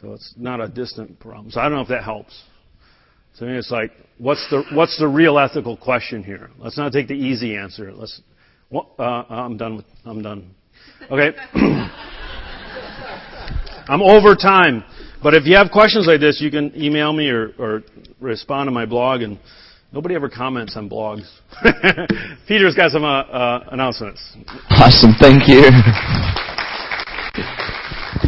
So 0.00 0.12
it's 0.12 0.34
not 0.36 0.60
a 0.60 0.68
distant 0.68 1.18
problem. 1.20 1.50
So 1.50 1.60
I 1.60 1.64
don't 1.64 1.74
know 1.74 1.82
if 1.82 1.88
that 1.88 2.04
helps. 2.04 2.42
So 3.34 3.44
I 3.44 3.48
mean, 3.50 3.58
it's 3.58 3.70
like, 3.70 3.92
what's 4.18 4.46
the 4.50 4.64
what's 4.72 4.98
the 4.98 5.06
real 5.06 5.38
ethical 5.38 5.76
question 5.76 6.24
here? 6.24 6.50
Let's 6.58 6.76
not 6.76 6.92
take 6.92 7.08
the 7.08 7.14
easy 7.14 7.56
answer. 7.56 7.92
Let's. 7.92 8.20
Well, 8.70 8.90
uh, 8.98 9.24
I'm 9.28 9.56
done. 9.56 9.76
With, 9.76 9.86
I'm 10.04 10.22
done. 10.22 10.54
Okay. 11.10 11.36
I'm 13.88 14.02
over 14.02 14.34
time, 14.36 14.84
but 15.22 15.34
if 15.34 15.46
you 15.46 15.56
have 15.56 15.70
questions 15.70 16.06
like 16.06 16.20
this, 16.20 16.40
you 16.40 16.50
can 16.50 16.72
email 16.74 17.12
me 17.12 17.28
or, 17.28 17.52
or 17.58 17.82
respond 18.20 18.68
to 18.68 18.72
my 18.72 18.86
blog. 18.86 19.22
And 19.22 19.38
nobody 19.92 20.14
ever 20.14 20.28
comments 20.28 20.76
on 20.76 20.88
blogs. 20.88 21.28
Peter's 22.48 22.74
got 22.74 22.90
some 22.90 23.04
uh, 23.04 23.22
uh, 23.22 23.68
announcements. 23.72 24.20
Awesome. 24.70 25.12
Thank 25.20 25.48
you. 25.48 25.62